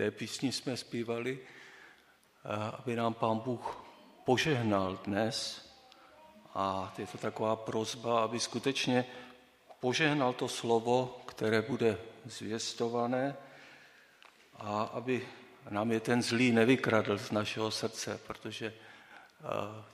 té 0.00 0.10
písni 0.10 0.52
jsme 0.52 0.76
zpívali, 0.76 1.38
aby 2.78 2.96
nám 2.96 3.14
Pán 3.14 3.38
Bůh 3.38 3.84
požehnal 4.24 4.98
dnes. 5.04 5.68
A 6.54 6.94
je 6.98 7.06
to 7.06 7.18
taková 7.18 7.56
prozba, 7.56 8.24
aby 8.24 8.40
skutečně 8.40 9.04
požehnal 9.80 10.32
to 10.32 10.48
slovo, 10.48 11.20
které 11.26 11.62
bude 11.62 11.98
zvěstované 12.24 13.36
a 14.56 14.82
aby 14.82 15.28
nám 15.70 15.92
je 15.92 16.00
ten 16.00 16.22
zlý 16.22 16.52
nevykradl 16.52 17.18
z 17.18 17.30
našeho 17.30 17.70
srdce, 17.70 18.20
protože 18.26 18.72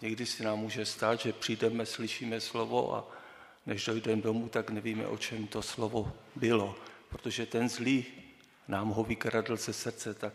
někdy 0.02 0.26
si 0.26 0.44
nám 0.44 0.58
může 0.58 0.86
stát, 0.86 1.20
že 1.20 1.32
přijdeme, 1.32 1.86
slyšíme 1.86 2.40
slovo 2.40 2.94
a 2.94 3.04
než 3.66 3.84
dojdeme 3.84 4.22
domů, 4.22 4.48
tak 4.48 4.70
nevíme, 4.70 5.06
o 5.06 5.18
čem 5.18 5.46
to 5.46 5.62
slovo 5.62 6.12
bylo, 6.36 6.74
protože 7.08 7.46
ten 7.46 7.68
zlý 7.68 8.25
nám 8.68 8.88
ho 8.88 9.04
vykradl 9.04 9.56
ze 9.56 9.72
srdce, 9.72 10.14
tak 10.14 10.32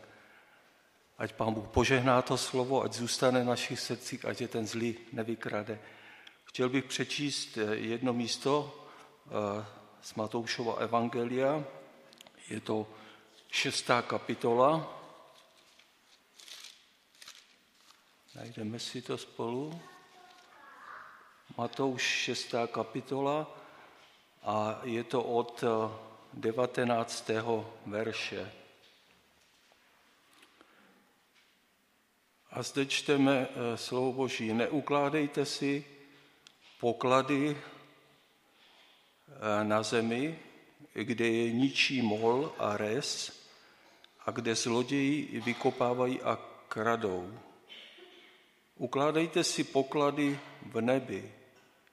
ať 1.18 1.34
Pán 1.34 1.53
Bůh 1.53 1.67
požehná 1.67 2.22
to 2.22 2.38
slovo, 2.38 2.84
ať 2.84 2.94
zůstane 2.94 3.44
v 3.44 3.45
našich 3.45 3.80
srdcích, 3.80 4.26
ať 4.26 4.41
je 4.41 4.48
ten 4.48 4.67
zlý 4.67 4.98
nevykrade. 5.13 5.80
Chtěl 6.44 6.70
bych 6.70 6.86
přečíst 6.86 7.58
eh, 7.58 7.75
jedno 7.75 8.13
místo 8.13 8.86
eh, 9.27 9.66
z 10.02 10.16
Matoušova 10.16 10.75
Evangelia. 10.75 11.63
Je 12.49 12.59
to 12.59 12.88
šestá 13.52 14.02
kapitola. 14.02 14.98
Najdeme 18.36 18.80
si 18.80 19.02
to 19.02 19.17
spolu. 19.17 19.81
Matouš 21.58 22.02
šestá 22.02 22.67
kapitola 22.67 23.48
a 24.44 24.80
je 24.84 25.03
to 25.03 25.23
od 25.23 25.63
19. 26.34 27.30
Eh, 27.30 27.63
verše. 27.85 28.52
A 32.52 32.63
zde 32.63 32.85
čteme 32.85 33.47
slovo 33.75 34.14
Boží. 34.14 34.53
Neukládejte 34.53 35.45
si 35.45 35.86
poklady 36.80 37.56
eh, 37.56 37.58
na 39.64 39.83
zemi, 39.83 40.39
kde 40.94 41.28
je 41.28 41.45
ničí 41.52 42.02
mol 42.02 42.52
a 42.59 42.78
res 42.78 43.31
a 44.25 44.31
kde 44.31 44.56
zloději 44.56 45.41
vykopávají 45.45 46.22
a 46.22 46.39
kradou. 46.67 47.39
Ukládejte 48.75 49.44
si 49.44 49.63
poklady 49.63 50.39
v 50.66 50.81
nebi, 50.81 51.31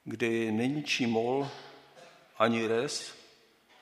kde 0.03 0.27
je 0.27 0.51
neničí 0.51 1.05
mol 1.07 1.47
ani 2.39 2.67
res 2.67 3.18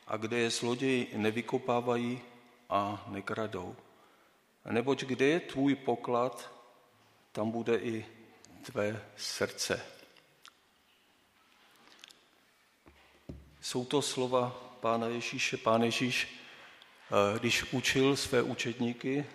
a 0.08 0.18
kde 0.18 0.38
je 0.38 0.50
zloději 0.50 1.12
nevykopávají 1.16 2.22
a 2.70 3.06
nekradou. 3.08 3.76
Neboť 4.72 5.04
kde 5.04 5.26
je 5.26 5.40
tvůj 5.40 5.76
poklad, 5.76 6.52
tam 7.32 7.52
bude 7.52 7.78
i 7.78 8.06
tvé 8.62 9.04
srdce. 9.16 9.86
Jsou 13.62 13.86
to 13.86 14.02
slova 14.02 14.50
Pána 14.80 15.08
Ježíše. 15.08 15.58
Pán 15.58 15.84
Ježíš, 15.84 16.28
eh, 16.28 17.40
když 17.40 17.74
učil 17.74 18.16
své 18.16 18.42
učedníky, 18.42 19.26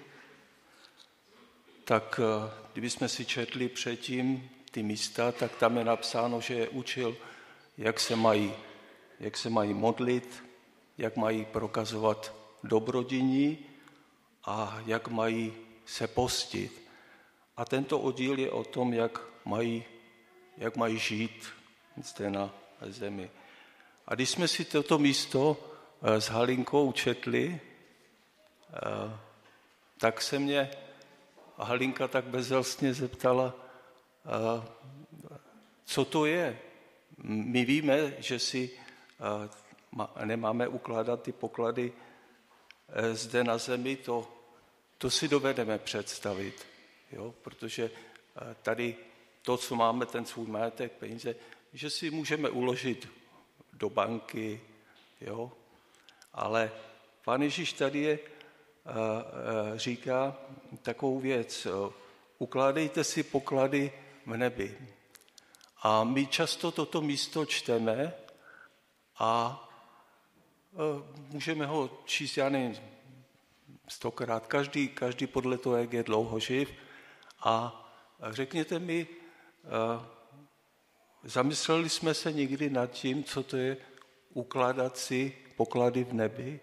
tak 1.84 2.20
eh, 2.22 2.50
kdybychom 2.72 3.08
si 3.08 3.24
četli 3.24 3.68
předtím 3.68 4.50
ty 4.70 4.82
místa, 4.82 5.32
tak 5.32 5.56
tam 5.56 5.78
je 5.78 5.84
napsáno, 5.84 6.40
že 6.40 6.54
je 6.54 6.68
učil, 6.68 7.16
jak 7.78 8.00
se 8.00 8.16
mají, 8.16 8.54
jak 9.20 9.36
se 9.36 9.50
mají 9.50 9.74
modlit, 9.74 10.42
jak 10.98 11.16
mají 11.16 11.44
prokazovat 11.44 12.34
dobrodiní 12.64 13.58
a 14.44 14.78
jak 14.86 15.08
mají 15.08 15.52
se 15.84 16.06
postit. 16.06 16.82
A 17.56 17.64
tento 17.64 18.00
oddíl 18.00 18.38
je 18.38 18.50
o 18.50 18.64
tom, 18.64 18.94
jak 18.94 19.20
mají, 19.44 19.84
jak 20.56 20.76
mají 20.76 20.98
žít 20.98 21.48
zde 21.96 22.30
na 22.30 22.54
zemi. 22.80 23.30
A 24.06 24.14
když 24.14 24.30
jsme 24.30 24.48
si 24.48 24.64
toto 24.64 24.98
místo 24.98 25.56
eh, 26.02 26.20
s 26.20 26.28
Halinkou 26.28 26.92
četli, 26.92 27.60
eh, 28.72 29.18
tak 29.98 30.22
se 30.22 30.38
mě 30.38 30.70
Halinka 31.56 32.08
tak 32.08 32.24
bezelstně 32.24 32.94
zeptala, 32.94 33.54
eh, 33.54 34.68
co 35.84 36.04
to 36.04 36.26
je. 36.26 36.58
My 37.24 37.64
víme, 37.64 38.14
že 38.18 38.38
si 38.38 38.70
nemáme 40.24 40.68
ukládat 40.68 41.22
ty 41.22 41.32
poklady 41.32 41.92
zde 43.12 43.44
na 43.44 43.58
zemi, 43.58 43.96
to, 43.96 44.28
to 44.98 45.10
si 45.10 45.28
dovedeme 45.28 45.78
představit, 45.78 46.66
jo? 47.12 47.34
protože 47.42 47.90
tady 48.62 48.96
to, 49.42 49.56
co 49.56 49.74
máme, 49.74 50.06
ten 50.06 50.24
svůj 50.24 50.46
majetek, 50.46 50.92
peníze, 50.92 51.34
že 51.72 51.90
si 51.90 52.10
můžeme 52.10 52.48
uložit 52.48 53.08
do 53.72 53.90
banky, 53.90 54.60
jo. 55.20 55.52
Ale 56.32 56.72
pán 57.24 57.42
Ježíš 57.42 57.72
tady 57.72 57.98
je, 57.98 58.18
říká 59.76 60.36
takovou 60.82 61.20
věc, 61.20 61.66
ukládejte 62.38 63.04
si 63.04 63.22
poklady 63.22 63.92
v 64.26 64.36
nebi. 64.36 64.78
A 65.82 66.04
my 66.04 66.26
často 66.26 66.70
toto 66.70 67.00
místo 67.00 67.46
čteme 67.46 68.14
a 69.18 69.58
můžeme 71.28 71.66
ho 71.66 71.90
číst, 72.04 72.36
já 72.36 72.48
nevím, 72.48 72.76
stokrát, 73.88 74.46
každý, 74.46 74.88
každý 74.88 75.26
podle 75.26 75.58
toho, 75.58 75.76
jak 75.76 75.92
je 75.92 76.02
dlouho 76.02 76.38
živ. 76.38 76.72
A 77.40 77.78
řekněte 78.30 78.78
mi, 78.78 79.06
Zamysleli 81.24 81.88
jsme 81.88 82.14
se 82.14 82.32
někdy 82.32 82.70
nad 82.70 82.90
tím, 82.90 83.24
co 83.24 83.42
to 83.42 83.56
je 83.56 83.76
ukládat 84.32 84.98
si 84.98 85.36
poklady 85.56 86.04
v 86.04 86.12
nebi? 86.12 86.60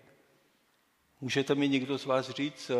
Můžete 1.22 1.56
mi 1.56 1.70
někdo 1.70 1.98
z 1.98 2.06
vás 2.06 2.30
říct, 2.30 2.72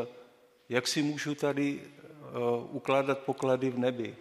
jak 0.70 0.88
si 0.88 1.04
můžu 1.04 1.36
tady 1.36 1.82
eh, 1.84 2.22
ukládat 2.70 3.20
poklady 3.20 3.70
v 3.70 3.80
nebi? 3.80 4.16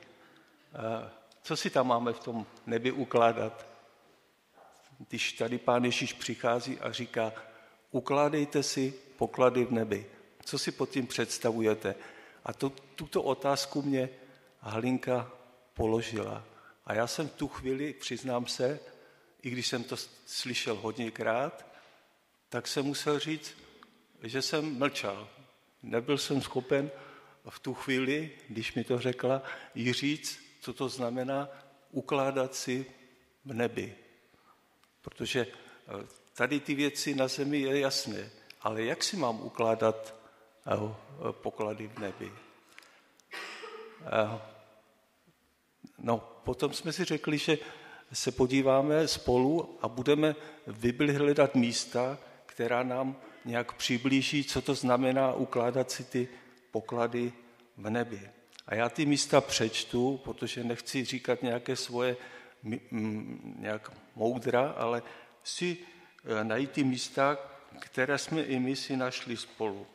Eh, 0.75 1.11
co 1.43 1.57
si 1.57 1.71
tam 1.71 1.87
máme 1.87 2.13
v 2.13 2.21
tom 2.21 2.47
nebi 2.67 2.93
ukládat? 2.93 3.68
Když 5.09 5.33
tady 5.33 5.59
pán 5.59 5.85
Ježíš 5.85 6.13
přichází 6.13 6.79
a 6.79 6.93
říká, 6.93 7.33
ukládejte 7.91 8.63
si 8.63 8.95
poklady 9.17 9.65
v 9.65 9.71
nebi. 9.71 10.07
Co 10.45 10.59
si 10.59 10.73
pod 10.73 10.91
tím 10.91 11.07
představujete? 11.07 11.95
A 12.45 12.53
to, 12.53 12.71
tuto 12.71 13.23
otázku 13.23 13.83
mě 13.83 14.09
Halinka 14.61 15.33
položila. 15.75 16.45
A 16.87 16.95
já 16.95 17.07
jsem 17.07 17.29
v 17.29 17.33
tu 17.33 17.49
chvíli, 17.49 17.93
přiznám 17.93 18.47
se, 18.47 18.81
i 19.43 19.51
když 19.51 19.67
jsem 19.67 19.85
to 19.85 19.97
slyšel 20.27 20.75
hodněkrát, 20.75 21.67
tak 22.49 22.69
jsem 22.69 22.85
musel 22.85 23.19
říct, 23.19 23.55
že 24.23 24.43
jsem 24.43 24.79
mlčel. 24.79 25.29
Nebyl 25.83 26.19
jsem 26.19 26.43
schopen 26.43 26.91
v 27.49 27.59
tu 27.59 27.75
chvíli, 27.75 28.31
když 28.49 28.75
mi 28.75 28.85
to 28.85 28.99
řekla, 28.99 29.43
jí 29.75 29.93
říct, 29.93 30.41
co 30.61 30.73
to 30.73 30.89
znamená 30.89 31.49
ukládat 31.91 32.55
si 32.55 32.87
v 33.45 33.53
nebi. 33.55 33.97
Protože 35.09 35.47
eh, 35.47 36.07
tady 36.35 36.61
ty 36.61 36.75
věci 36.75 37.15
na 37.15 37.29
zemi 37.29 37.59
je 37.59 37.81
jasné, 37.81 38.31
ale 38.61 38.83
jak 38.83 39.05
si 39.05 39.17
mám 39.17 39.41
ukládat 39.41 40.15
eh, 40.67 41.33
poklady 41.33 41.89
v 41.89 41.99
nebi? 41.99 42.33
Eh, 44.07 44.41
No, 45.99 46.19
potom 46.45 46.73
jsme 46.73 46.93
si 46.93 47.05
řekli, 47.05 47.39
že 47.39 47.59
se 48.13 48.33
podíváme 48.33 49.09
spolu 49.09 49.79
a 49.83 49.89
budeme 49.89 50.37
Bibli 50.67 51.15
hledat 51.15 51.55
místa, 51.55 52.19
která 52.47 52.83
nám 52.83 53.17
nějak 53.45 53.73
přiblíží, 53.73 54.45
co 54.45 54.63
to 54.63 54.75
znamená 54.75 55.33
ukládat 55.33 55.91
si 55.91 56.05
ty 56.05 56.29
poklady 56.71 57.33
v 57.77 57.91
nebi. 57.91 58.31
A 58.67 58.75
já 58.75 58.89
ty 58.89 59.07
místa 59.07 59.41
přečtu, 59.41 60.21
protože 60.25 60.65
nechci 60.65 61.05
říkat 61.05 61.43
nějaké 61.43 61.77
svoje 61.77 62.17
nějak 62.63 63.93
moudra, 64.15 64.71
ale 64.71 65.03
si 65.45 65.79
e, 66.41 66.45
najít 66.45 66.71
ty 66.71 66.85
místa, 66.85 67.39
které 67.81 68.19
jsme 68.19 68.43
i 68.43 68.59
my 68.59 68.77
si 68.77 68.97
našli 68.97 69.37
spolu. 69.37 69.87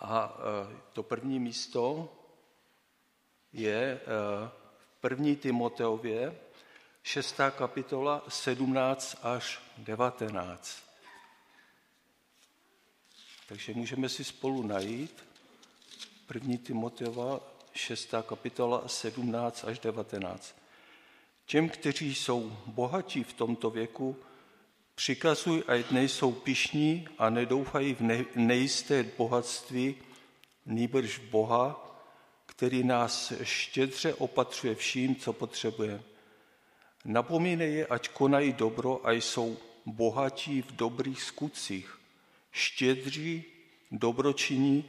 A 0.00 0.38
e, 0.38 0.76
to 0.92 1.02
první 1.02 1.38
místo 1.38 2.12
je 3.52 3.74
e, 3.74 4.00
První 5.00 5.36
Timoteově, 5.36 6.40
6. 7.02 7.40
kapitola, 7.50 8.24
17 8.28 9.16
až 9.22 9.60
19. 9.78 10.82
Takže 13.48 13.74
můžeme 13.74 14.08
si 14.08 14.24
spolu 14.24 14.62
najít 14.62 15.24
první 16.26 16.58
Timoteova, 16.58 17.40
6. 17.72 18.14
kapitola, 18.22 18.88
17 18.88 19.64
až 19.64 19.78
19. 19.78 20.54
Těm, 21.48 21.68
kteří 21.68 22.14
jsou 22.14 22.56
bohatí 22.66 23.24
v 23.24 23.32
tomto 23.32 23.70
věku, 23.70 24.16
Přikazuj, 24.94 25.62
ať 25.66 25.90
nejsou 25.90 26.32
pišní 26.32 27.08
a 27.18 27.30
nedoufají 27.30 27.94
v 27.94 28.00
nejisté 28.36 29.02
bohatství, 29.18 29.94
nýbrž 30.66 31.18
Boha, 31.18 31.96
který 32.46 32.84
nás 32.84 33.32
štědře 33.42 34.14
opatřuje 34.14 34.74
vším, 34.74 35.16
co 35.16 35.32
potřebujeme. 35.32 36.02
Napomínej 37.04 37.74
je, 37.74 37.86
ať 37.86 38.08
konají 38.08 38.52
dobro 38.52 39.00
a 39.08 39.12
jsou 39.12 39.56
bohatí 39.86 40.62
v 40.62 40.72
dobrých 40.72 41.22
skutcích, 41.22 41.98
štědří, 42.52 43.44
dobročiní 43.90 44.84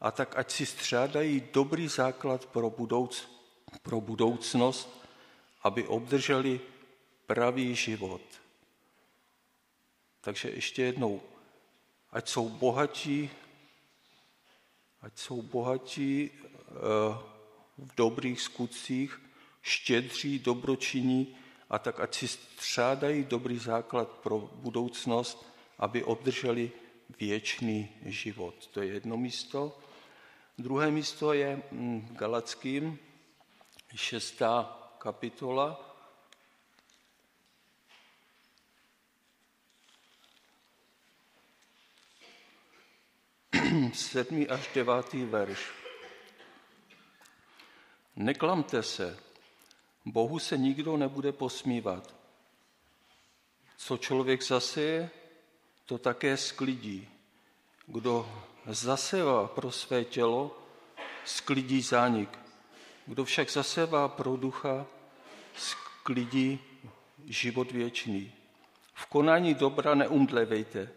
a 0.00 0.10
tak 0.10 0.38
ať 0.38 0.50
si 0.50 0.66
střádají 0.66 1.42
dobrý 1.52 1.88
základ 1.88 2.46
pro, 2.46 2.70
budouc, 2.70 3.28
pro 3.82 4.00
budoucnost, 4.00 5.03
aby 5.64 5.86
obdrželi 5.86 6.60
pravý 7.26 7.74
život. 7.74 8.22
Takže 10.20 10.50
ještě 10.50 10.82
jednou, 10.82 11.20
ať 12.10 12.28
jsou 12.28 12.48
bohatí, 12.48 13.30
ať 15.00 15.18
jsou 15.18 15.42
bohatí 15.42 16.30
eh, 16.30 16.74
v 17.78 17.94
dobrých 17.96 18.40
skutcích, 18.40 19.20
štědří, 19.62 20.38
dobročiní 20.38 21.36
a 21.70 21.78
tak 21.78 22.00
ať 22.00 22.14
si 22.14 22.28
střádají 22.28 23.24
dobrý 23.24 23.58
základ 23.58 24.08
pro 24.08 24.38
budoucnost, 24.38 25.46
aby 25.78 26.04
obdrželi 26.04 26.72
věčný 27.20 27.88
život. 28.04 28.66
To 28.66 28.82
je 28.82 28.92
jedno 28.92 29.16
místo. 29.16 29.78
Druhé 30.58 30.90
místo 30.90 31.32
je 31.32 31.62
mm, 31.70 32.08
Galackým, 32.16 32.98
šestá 33.94 34.83
kapitola. 35.04 35.76
Sedmý 43.92 44.48
až 44.48 44.70
devátý 44.74 45.24
verš. 45.24 45.70
Neklamte 48.16 48.82
se, 48.82 49.18
Bohu 50.04 50.38
se 50.38 50.56
nikdo 50.56 50.96
nebude 50.96 51.32
posmívat. 51.32 52.14
Co 53.76 53.96
člověk 53.96 54.42
zaseje, 54.42 55.10
to 55.84 55.98
také 55.98 56.36
sklidí. 56.36 57.08
Kdo 57.86 58.44
zasevá 58.66 59.48
pro 59.48 59.72
své 59.72 60.04
tělo, 60.04 60.58
sklidí 61.24 61.82
zánik. 61.82 62.43
Kdo 63.06 63.24
však 63.24 63.50
zasevá 63.50 64.08
pro 64.08 64.36
ducha, 64.36 64.86
sklidí 65.56 66.60
život 67.24 67.72
věčný. 67.72 68.32
V 68.94 69.06
konání 69.06 69.54
dobra 69.54 69.94
neumdlevejte. 69.94 70.90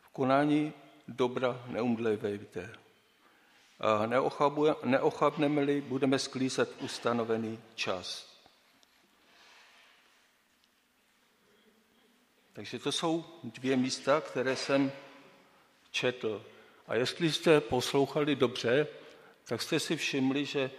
V 0.00 0.08
konání 0.08 0.72
dobra 1.08 1.64
neumdlevejte. 1.66 2.76
A 3.80 4.06
neochabneme-li, 4.84 5.80
budeme 5.80 6.18
sklízet 6.18 6.82
ustanovený 6.82 7.60
čas. 7.74 8.32
Takže 12.52 12.78
to 12.78 12.92
jsou 12.92 13.24
dvě 13.44 13.76
místa, 13.76 14.20
které 14.20 14.56
jsem 14.56 14.92
četl. 15.90 16.46
A 16.86 16.94
jestli 16.94 17.32
jste 17.32 17.60
poslouchali 17.60 18.36
dobře, 18.36 18.88
tak 19.44 19.62
jste 19.62 19.80
si 19.80 19.96
všimli, 19.96 20.44
že 20.44 20.70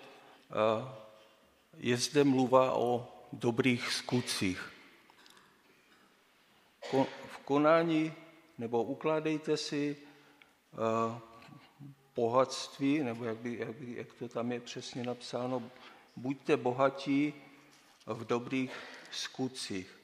je 1.77 1.97
zde 1.97 2.23
mluva 2.23 2.73
o 2.73 3.07
dobrých 3.33 3.93
skutcích. 3.93 4.73
V 7.27 7.37
konání, 7.45 8.13
nebo 8.57 8.83
ukládejte 8.83 9.57
si 9.57 9.97
bohatství, 12.15 13.03
nebo 13.03 13.25
jak, 13.25 13.37
by, 13.37 13.57
jak, 13.59 13.75
by, 13.75 13.95
jak 13.97 14.13
to 14.13 14.29
tam 14.29 14.51
je 14.51 14.59
přesně 14.59 15.03
napsáno, 15.03 15.71
buďte 16.15 16.57
bohatí 16.57 17.33
v 18.05 18.25
dobrých 18.25 18.71
skutcích. 19.11 19.99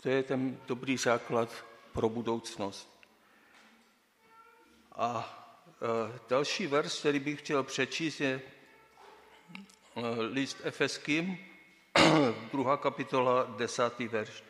To 0.00 0.08
je 0.08 0.22
ten 0.22 0.60
dobrý 0.66 0.96
základ 0.96 1.64
pro 1.92 2.08
budoucnost. 2.08 2.88
A 4.92 5.45
další 6.28 6.66
vers, 6.66 6.98
který 6.98 7.20
bych 7.20 7.38
chtěl 7.38 7.62
přečíst, 7.62 8.20
je 8.20 8.32
e, 8.32 8.42
list 10.20 10.56
Efeským, 10.64 11.38
druhá 12.52 12.76
kapitola, 12.76 13.54
desátý 13.56 14.08
verš. 14.08 14.44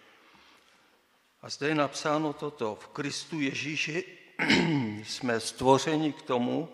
A 1.43 1.49
zde 1.49 1.69
je 1.69 1.75
napsáno 1.75 2.33
toto. 2.33 2.75
V 2.75 2.87
Kristu 2.89 3.41
Ježíši 3.41 4.05
jsme 5.05 5.41
stvořeni 5.41 6.13
k 6.13 6.23
tomu, 6.23 6.69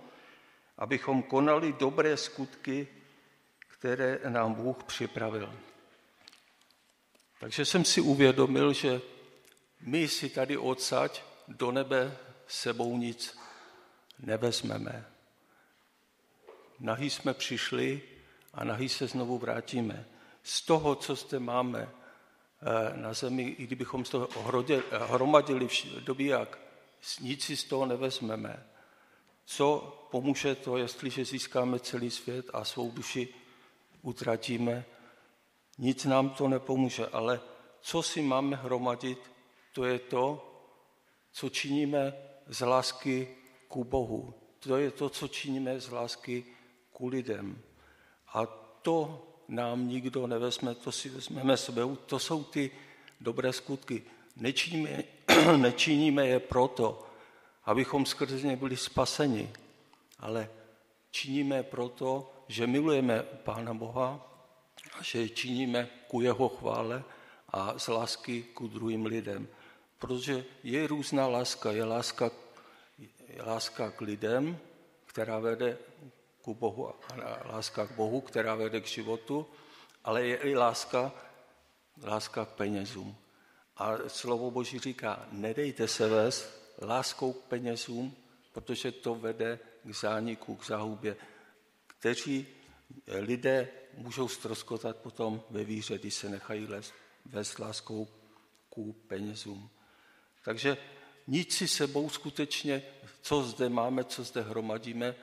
abychom 0.79 1.23
konali 1.23 1.73
dobré 1.73 2.17
skutky, 2.17 2.89
které 3.69 4.21
nám 4.29 4.55
Bůh 4.55 4.85
připravil. 4.85 5.55
Takže 7.41 7.65
jsem 7.65 7.85
si 7.85 8.01
uvědomil, 8.01 8.73
že 8.73 9.01
my 9.81 10.09
si 10.09 10.29
tady 10.29 10.57
odsaď 10.57 11.23
do 11.49 11.73
nebe 11.73 12.19
sebou 12.47 12.97
nic 12.97 13.42
nevezmeme. 14.23 15.07
Nahý 16.81 17.11
jsme 17.11 17.35
přišli 17.35 18.03
a 18.55 18.65
nahý 18.65 18.89
se 18.89 19.07
znovu 19.07 19.39
vrátíme. 19.39 20.07
Z 20.43 20.63
toho, 20.63 20.95
co 20.95 21.15
zde 21.15 21.39
máme 21.39 21.89
eh, 21.89 22.97
na 22.97 23.13
zemi, 23.13 23.43
i 23.43 23.67
kdybychom 23.67 24.05
toho 24.05 24.29
hromadili 24.91 25.69
v 25.69 26.01
dobiják, 26.01 26.59
nic 27.21 27.45
si 27.45 27.57
z 27.57 27.65
toho 27.65 27.87
nevezmeme. 27.87 28.67
Co 29.45 29.99
pomůže 30.11 30.55
to, 30.55 30.77
jestliže 30.77 31.25
získáme 31.25 31.79
celý 31.79 32.11
svět 32.11 32.47
a 32.53 32.65
svou 32.65 32.91
duši 32.91 33.29
utratíme? 34.03 34.85
Nic 35.79 36.05
nám 36.05 36.31
to 36.31 36.49
nepomůže, 36.49 37.07
ale 37.07 37.41
co 37.81 38.03
si 38.03 38.23
máme 38.23 38.57
hromadit, 38.57 39.31
to 39.73 39.85
je 39.85 39.99
to, 39.99 40.49
co 41.33 41.49
činíme 41.49 42.15
z 42.47 42.61
lásky 42.65 43.37
ku 43.73 43.85
Bohu. 43.85 44.35
To 44.61 44.77
je 44.77 44.91
to, 44.91 45.09
co 45.09 45.29
činíme 45.29 45.81
z 45.81 45.89
lásky 45.89 46.45
ku 46.93 47.09
lidem. 47.09 47.57
A 48.37 48.47
to 48.85 49.25
nám 49.49 49.89
nikdo 49.89 50.27
nevezme, 50.27 50.75
to 50.75 50.93
si 50.93 51.09
vezmeme 51.09 51.57
sebou. 51.57 51.97
To 51.97 52.19
jsou 52.19 52.45
ty 52.45 52.71
dobré 53.21 53.53
skutky. 53.53 54.03
Nečiníme, 54.37 55.05
nečiníme 55.57 56.27
je 56.27 56.41
proto, 56.41 57.09
abychom 57.65 58.07
skrze 58.07 58.47
ně 58.47 58.57
byli 58.57 58.77
spaseni, 58.77 59.51
ale 60.19 60.51
činíme 61.11 61.63
proto, 61.63 62.33
že 62.49 62.67
milujeme 62.67 63.23
Pána 63.23 63.75
Boha 63.75 64.21
a 64.99 65.03
že 65.03 65.29
činíme 65.29 65.89
ku 66.09 66.21
jeho 66.21 66.49
chvále 66.49 67.05
a 67.49 67.79
z 67.79 67.89
lásky 67.89 68.43
ku 68.43 68.69
druhým 68.69 69.07
lidem. 69.07 69.49
Protože 69.99 70.45
je 70.63 70.87
různá 70.87 71.27
láska. 71.27 71.73
Je 71.73 71.85
láska, 71.85 72.25
je 72.25 72.42
láska 73.39 73.91
k 73.91 74.01
lidem, 74.01 74.59
která 75.07 75.39
vede 75.39 75.79
ku 76.43 76.55
Bohu, 76.55 76.89
a 76.89 76.95
láska 77.45 77.87
k 77.87 77.91
Bohu, 77.91 78.21
která 78.21 78.55
vede 78.55 78.81
k 78.81 78.87
životu, 78.87 79.47
ale 80.05 80.27
je 80.27 80.37
i 80.37 80.57
láska, 80.57 81.13
láska 82.03 82.45
k 82.45 82.49
penězům. 82.49 83.17
A 83.77 83.97
slovo 84.07 84.51
Boží 84.51 84.79
říká, 84.79 85.29
nedejte 85.33 85.89
se 85.89 86.09
vést 86.09 86.63
láskou 86.83 87.33
k 87.33 87.45
penězům, 87.45 88.17
protože 88.53 88.93
to 88.93 89.15
vede 89.15 89.59
k 89.85 89.95
zániku, 89.95 90.57
k 90.57 90.67
záhubě, 90.67 91.17
kteří 91.87 92.47
lidé 93.07 93.69
můžou 93.95 94.29
stroskotat 94.29 94.97
potom 94.97 95.43
ve 95.51 95.65
víře, 95.65 95.99
když 95.99 96.15
se 96.15 96.29
nechají 96.29 96.69
vést 97.27 97.59
láskou 97.59 98.09
ku 98.69 98.93
penězům. 98.93 99.71
Takže 100.45 100.77
nic 101.27 101.57
si 101.57 101.69
sebou 101.69 102.09
skutečně, 102.09 102.83
co 103.23 103.43
zde 103.43 103.69
máme, 103.69 104.05
co 104.05 104.25
zde 104.25 104.41
hromadíme, 104.41 105.15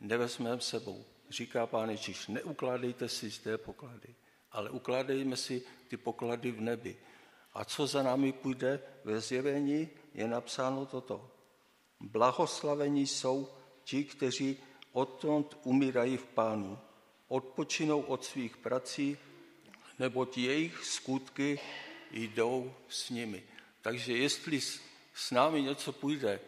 nevezmeme 0.00 0.60
sebou. 0.60 1.04
Říká 1.30 1.66
pán 1.66 1.90
Ježíš, 1.90 2.26
neukládejte 2.26 3.08
si 3.08 3.30
zde 3.30 3.58
poklady, 3.58 4.14
ale 4.52 4.70
ukládejme 4.70 5.36
si 5.36 5.62
ty 5.88 5.96
poklady 5.96 6.50
v 6.50 6.60
nebi. 6.60 6.96
A 7.54 7.64
co 7.64 7.86
za 7.86 8.02
námi 8.02 8.32
půjde 8.32 8.80
ve 9.04 9.20
zjevení, 9.20 9.88
je 10.14 10.28
napsáno 10.28 10.86
toto. 10.86 11.30
Blahoslavení 12.00 13.06
jsou 13.06 13.48
ti, 13.84 14.04
kteří 14.04 14.56
odtąd 14.92 15.58
umírají 15.62 16.16
v 16.16 16.26
pánu, 16.26 16.78
odpočinou 17.28 18.00
od 18.00 18.24
svých 18.24 18.56
prací, 18.56 19.18
neboť 19.98 20.38
jejich 20.38 20.84
skutky 20.84 21.60
jdou 22.10 22.74
s 22.88 23.10
nimi. 23.10 23.42
Takže 23.82 24.16
jestli 24.16 24.60
s 25.16 25.30
námi 25.30 25.62
něco 25.62 25.92
půjde 25.92 26.40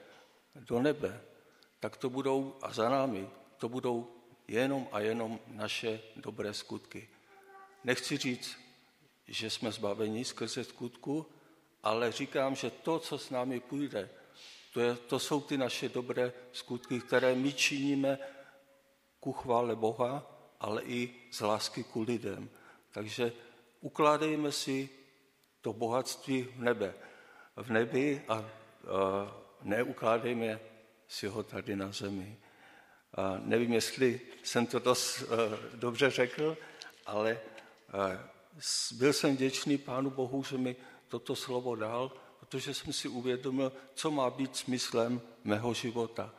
do 0.55 0.83
nebe, 0.83 1.21
tak 1.81 1.97
to 1.97 2.11
budou, 2.11 2.57
a 2.63 2.73
za 2.73 2.89
námi, 2.89 3.29
to 3.57 3.69
budou 3.69 4.15
jenom 4.49 4.89
a 4.93 5.01
jenom 5.01 5.41
naše 5.47 6.01
dobré 6.17 6.55
skutky. 6.55 7.09
Nechci 7.85 8.17
říct, 8.17 8.59
že 9.29 9.51
jsme 9.51 9.73
zbaveni 9.73 10.25
skrze 10.25 10.65
skutku, 10.65 11.27
ale 11.83 12.13
říkám, 12.13 12.55
že 12.55 12.71
to, 12.71 12.99
co 12.99 13.19
s 13.19 13.31
námi 13.31 13.61
půjde, 13.61 14.11
to, 14.73 14.81
je, 14.81 14.95
to 14.95 15.19
jsou 15.19 15.41
ty 15.41 15.57
naše 15.57 15.89
dobré 15.89 16.33
skutky, 16.53 17.01
které 17.01 17.35
my 17.35 17.53
činíme 17.53 18.19
ku 19.21 19.33
chvále 19.33 19.77
Boha, 19.77 20.27
ale 20.61 20.83
i 20.83 21.15
z 21.31 21.41
lásky 21.41 21.85
ku 21.85 22.03
lidem. 22.03 22.51
Takže 22.91 23.33
ukládejme 23.81 24.53
si 24.53 24.89
to 25.61 25.73
bohatství 25.73 26.43
v 26.43 26.61
nebe. 26.61 26.95
V 27.57 27.71
nebi 27.71 28.25
a, 28.29 28.58
neukládejme 29.63 30.61
si 31.09 31.27
ho 31.27 31.43
tady 31.43 31.77
na 31.77 31.93
zemi. 31.93 32.37
A 33.15 33.41
nevím, 33.45 33.73
jestli 33.73 34.21
jsem 34.43 34.67
to 34.67 34.79
dost 34.79 35.23
uh, 35.23 35.29
dobře 35.75 36.11
řekl, 36.11 36.57
ale 37.07 37.41
uh, 37.95 38.99
byl 38.99 39.13
jsem 39.13 39.37
vděčný 39.37 39.79
Pánu 39.79 40.11
Bohu, 40.11 40.45
že 40.45 40.59
mi 40.59 40.77
toto 41.09 41.37
slovo 41.37 41.77
dal, 41.77 42.13
protože 42.41 42.75
jsem 42.75 42.93
si 42.93 43.09
uvědomil, 43.09 43.73
co 43.95 44.11
má 44.11 44.31
být 44.31 44.57
smyslem 44.57 45.21
mého 45.45 45.75
života. 45.75 46.35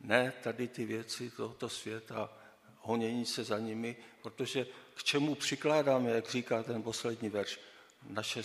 Ne 0.00 0.32
tady 0.42 0.68
ty 0.68 0.84
věci 0.84 1.30
tohoto 1.30 1.68
světa, 1.68 2.32
honění 2.80 3.26
se 3.26 3.44
za 3.44 3.58
nimi, 3.58 3.96
protože 4.22 4.66
k 4.94 5.04
čemu 5.04 5.34
přikládáme, 5.34 6.10
jak 6.10 6.30
říká 6.30 6.62
ten 6.62 6.82
poslední 6.82 7.28
verš, 7.28 7.60
naše, 8.08 8.42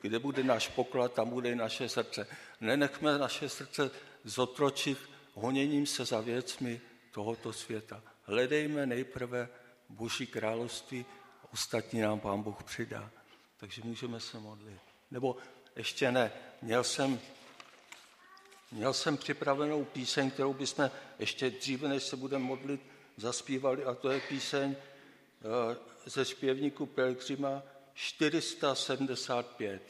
kde 0.00 0.18
bude 0.18 0.44
náš 0.44 0.68
poklad, 0.68 1.12
tam 1.12 1.30
bude 1.30 1.50
i 1.50 1.54
naše 1.54 1.88
srdce. 1.88 2.26
Nenechme 2.60 3.18
naše 3.18 3.48
srdce 3.48 3.90
zotročit 4.24 4.98
honěním 5.34 5.86
se 5.86 6.04
za 6.04 6.20
věcmi 6.20 6.80
tohoto 7.10 7.52
světa. 7.52 8.02
Hledejme 8.22 8.86
nejprve 8.86 9.48
Boží 9.88 10.26
království, 10.26 11.06
ostatní 11.52 12.00
nám 12.00 12.20
Pán 12.20 12.42
Bůh 12.42 12.62
přidá. 12.62 13.10
Takže 13.56 13.82
můžeme 13.84 14.20
se 14.20 14.38
modlit. 14.38 14.80
Nebo 15.10 15.36
ještě 15.76 16.12
ne, 16.12 16.32
měl 16.62 16.84
jsem, 16.84 17.20
měl 18.72 18.92
jsem 18.92 19.16
připravenou 19.16 19.84
píseň, 19.84 20.30
kterou 20.30 20.52
bychom 20.52 20.90
ještě 21.18 21.50
dříve, 21.50 21.88
než 21.88 22.02
se 22.02 22.16
budeme 22.16 22.44
modlit, 22.44 22.80
zaspívali, 23.16 23.84
a 23.84 23.94
to 23.94 24.10
je 24.10 24.20
píseň 24.20 24.76
eh, 24.76 25.76
ze 26.06 26.24
zpěvníku 26.24 26.86
Pelgrima 26.86 27.62
475. 27.98 29.82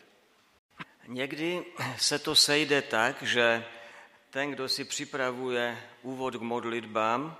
Někdy 1.06 1.64
se 1.96 2.18
to 2.18 2.34
sejde 2.34 2.82
tak, 2.82 3.22
že 3.22 3.64
ten, 4.30 4.50
kdo 4.50 4.68
si 4.68 4.84
připravuje 4.84 5.82
úvod 6.02 6.36
k 6.36 6.40
modlitbám, 6.40 7.36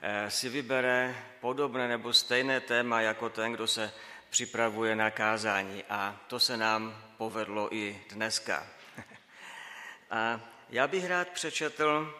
eh, 0.00 0.30
si 0.30 0.48
vybere 0.48 1.24
podobné 1.40 1.88
nebo 1.88 2.12
stejné 2.12 2.60
téma 2.60 3.00
jako 3.00 3.28
ten, 3.28 3.52
kdo 3.52 3.66
se 3.66 3.92
připravuje 4.30 4.96
na 4.96 5.10
kázání. 5.10 5.84
A 5.88 6.20
to 6.26 6.40
se 6.40 6.56
nám 6.56 7.02
povedlo 7.16 7.74
i 7.74 8.02
dneska. 8.08 8.66
A 10.10 10.40
já 10.70 10.88
bych 10.88 11.06
rád 11.06 11.28
přečetl 11.28 12.14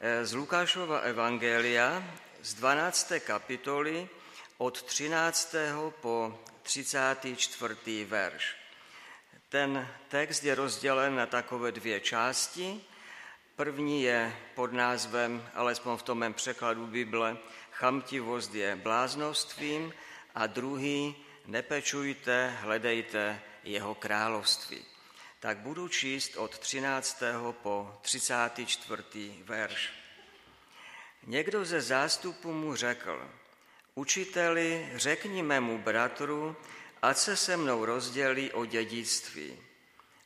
eh, 0.00 0.26
z 0.26 0.34
Lukášova 0.34 0.98
evangelia 0.98 2.04
z 2.42 2.54
12. 2.54 3.12
kapitoly 3.18 4.08
od 4.56 4.82
13. 4.82 5.54
po 6.00 6.38
34. 6.68 8.04
verš. 8.04 8.56
Ten 9.48 9.88
text 10.08 10.44
je 10.44 10.54
rozdělen 10.54 11.16
na 11.16 11.26
takové 11.26 11.72
dvě 11.72 12.00
části. 12.00 12.80
První 13.56 14.02
je 14.02 14.36
pod 14.54 14.72
názvem, 14.72 15.50
alespoň 15.54 15.96
v 15.96 16.02
tom 16.02 16.18
mém 16.18 16.34
překladu 16.34 16.86
Bible, 16.86 17.36
chamtivost 17.72 18.54
je 18.54 18.76
bláznovstvím 18.76 19.94
a 20.34 20.46
druhý 20.46 21.16
nepečujte, 21.46 22.56
hledejte 22.60 23.40
jeho 23.64 23.94
království. 23.94 24.84
Tak 25.40 25.58
budu 25.58 25.88
číst 25.88 26.36
od 26.36 26.58
13. 26.58 27.22
po 27.50 27.98
34. 28.02 29.34
verš. 29.44 29.90
Někdo 31.26 31.64
ze 31.64 31.80
zástupu 31.80 32.52
mu 32.52 32.76
řekl, 32.76 33.30
učiteli, 33.98 34.88
řekni 34.94 35.42
mému 35.42 35.78
bratru, 35.78 36.56
ať 37.02 37.16
se 37.18 37.36
se 37.36 37.56
mnou 37.56 37.84
rozdělí 37.84 38.52
o 38.52 38.64
dědictví. 38.64 39.58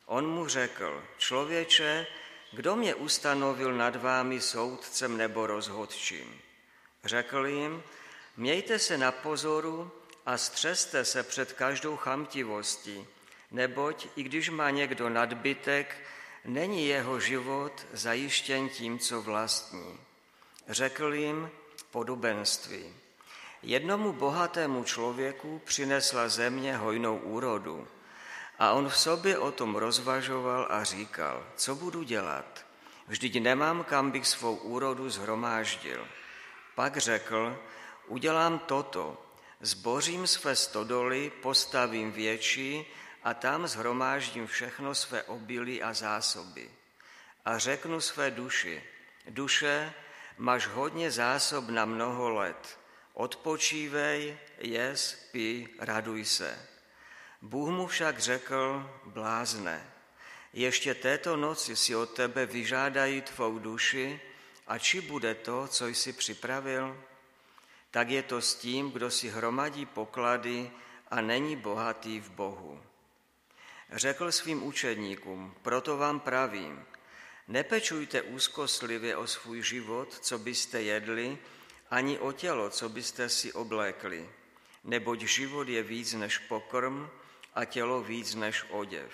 On 0.06 0.26
mu 0.26 0.48
řekl, 0.48 1.04
člověče, 1.18 2.06
kdo 2.52 2.76
mě 2.76 2.94
ustanovil 2.94 3.72
nad 3.72 3.96
vámi 3.96 4.40
soudcem 4.40 5.16
nebo 5.16 5.46
rozhodčím? 5.46 6.40
Řekl 7.04 7.46
jim, 7.46 7.82
mějte 8.36 8.78
se 8.78 8.98
na 8.98 9.12
pozoru 9.12 9.90
a 10.26 10.38
střeste 10.38 11.04
se 11.04 11.22
před 11.22 11.52
každou 11.52 11.96
chamtivostí, 11.96 13.06
neboť 13.50 14.06
i 14.16 14.22
když 14.22 14.50
má 14.50 14.70
někdo 14.70 15.08
nadbytek, 15.08 15.96
není 16.44 16.88
jeho 16.88 17.20
život 17.20 17.86
zajištěn 17.92 18.68
tím, 18.68 18.98
co 18.98 19.22
vlastní. 19.22 20.00
Řekl 20.68 21.14
jim 21.14 21.50
podobenství. 21.90 23.01
Jednomu 23.62 24.12
bohatému 24.12 24.84
člověku 24.84 25.60
přinesla 25.64 26.28
země 26.28 26.76
hojnou 26.76 27.18
úrodu 27.18 27.88
a 28.58 28.72
on 28.72 28.88
v 28.88 28.98
sobě 28.98 29.38
o 29.38 29.52
tom 29.52 29.76
rozvažoval 29.76 30.66
a 30.70 30.84
říkal, 30.84 31.46
co 31.56 31.74
budu 31.74 32.02
dělat? 32.02 32.66
Vždyť 33.08 33.40
nemám, 33.40 33.84
kam 33.84 34.10
bych 34.10 34.26
svou 34.26 34.56
úrodu 34.56 35.10
zhromáždil. 35.10 36.08
Pak 36.74 36.96
řekl, 36.96 37.58
udělám 38.06 38.58
toto, 38.58 39.26
zbořím 39.60 40.26
své 40.26 40.56
stodoly, 40.56 41.32
postavím 41.42 42.12
větší 42.12 42.86
a 43.24 43.34
tam 43.34 43.66
zhromáždím 43.66 44.46
všechno 44.46 44.94
své 44.94 45.22
obilí 45.22 45.82
a 45.82 45.92
zásoby. 45.92 46.70
A 47.44 47.58
řeknu 47.58 48.00
své 48.00 48.30
duši, 48.30 48.82
duše, 49.30 49.92
máš 50.38 50.66
hodně 50.66 51.10
zásob 51.10 51.68
na 51.68 51.84
mnoho 51.84 52.30
let, 52.30 52.81
odpočívej, 53.14 54.38
jes, 54.58 55.28
pí, 55.32 55.68
raduj 55.78 56.24
se. 56.24 56.68
Bůh 57.42 57.68
mu 57.68 57.86
však 57.86 58.18
řekl, 58.18 58.90
blázne, 59.04 59.92
ještě 60.52 60.94
této 60.94 61.36
noci 61.36 61.76
si 61.76 61.96
od 61.96 62.10
tebe 62.14 62.46
vyžádají 62.46 63.20
tvou 63.20 63.58
duši 63.58 64.20
a 64.66 64.78
či 64.78 65.00
bude 65.00 65.34
to, 65.34 65.68
co 65.68 65.86
jsi 65.86 66.12
připravil? 66.12 67.04
Tak 67.90 68.10
je 68.10 68.22
to 68.22 68.40
s 68.40 68.54
tím, 68.54 68.90
kdo 68.90 69.10
si 69.10 69.28
hromadí 69.28 69.86
poklady 69.86 70.70
a 71.10 71.20
není 71.20 71.56
bohatý 71.56 72.20
v 72.20 72.30
Bohu. 72.30 72.82
Řekl 73.92 74.32
svým 74.32 74.62
učedníkům, 74.62 75.54
proto 75.62 75.96
vám 75.96 76.20
pravím, 76.20 76.84
nepečujte 77.48 78.22
úzkostlivě 78.22 79.16
o 79.16 79.26
svůj 79.26 79.62
život, 79.62 80.18
co 80.20 80.38
byste 80.38 80.82
jedli, 80.82 81.38
ani 81.92 82.18
o 82.18 82.32
tělo, 82.32 82.70
co 82.70 82.88
byste 82.88 83.28
si 83.28 83.52
oblékli, 83.52 84.30
neboť 84.84 85.20
život 85.20 85.68
je 85.68 85.82
víc 85.82 86.14
než 86.14 86.38
pokrm 86.38 87.08
a 87.54 87.64
tělo 87.64 88.02
víc 88.02 88.34
než 88.34 88.64
oděv. 88.70 89.12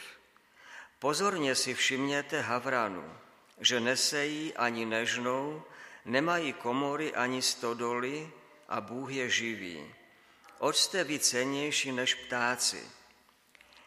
Pozorně 0.98 1.54
si 1.54 1.74
všimněte 1.74 2.40
havranu, 2.40 3.18
že 3.60 3.80
nesejí 3.80 4.54
ani 4.54 4.86
nežnou, 4.86 5.62
nemají 6.04 6.52
komory 6.52 7.14
ani 7.14 7.42
stodoly 7.42 8.30
a 8.68 8.80
Bůh 8.80 9.12
je 9.12 9.30
živý. 9.30 9.94
Oč 10.58 10.76
jste 10.76 11.04
vy 11.04 11.18
cenější 11.18 11.92
než 11.92 12.14
ptáci? 12.14 12.82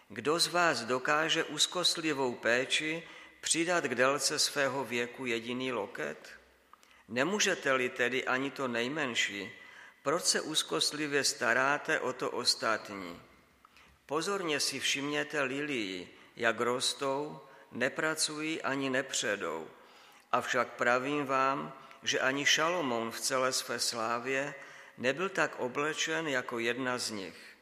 Kdo 0.09 0.39
z 0.39 0.47
vás 0.47 0.81
dokáže 0.81 1.43
úzkostlivou 1.43 2.35
péči 2.35 3.03
přidat 3.41 3.83
k 3.83 3.95
délce 3.95 4.39
svého 4.39 4.85
věku 4.85 5.25
jediný 5.25 5.71
loket? 5.71 6.40
Nemůžete-li 7.11 7.89
tedy 7.89 8.25
ani 8.25 8.51
to 8.51 8.67
nejmenší, 8.67 9.51
proč 10.03 10.23
se 10.23 10.41
úzkostlivě 10.41 11.23
staráte 11.23 11.99
o 11.99 12.13
to 12.13 12.31
ostatní? 12.31 13.21
Pozorně 14.05 14.59
si 14.59 14.79
všimněte 14.79 15.41
lilii, 15.41 16.17
jak 16.35 16.59
rostou, 16.59 17.41
nepracují 17.71 18.61
ani 18.61 18.89
nepředou. 18.89 19.67
Avšak 20.31 20.67
pravím 20.67 21.25
vám, 21.25 21.73
že 22.03 22.19
ani 22.19 22.45
Šalomoun 22.45 23.11
v 23.11 23.19
celé 23.19 23.53
své 23.53 23.79
slávě 23.79 24.55
nebyl 24.97 25.29
tak 25.29 25.59
oblečen 25.59 26.27
jako 26.27 26.59
jedna 26.59 26.97
z 26.97 27.11
nich. 27.11 27.57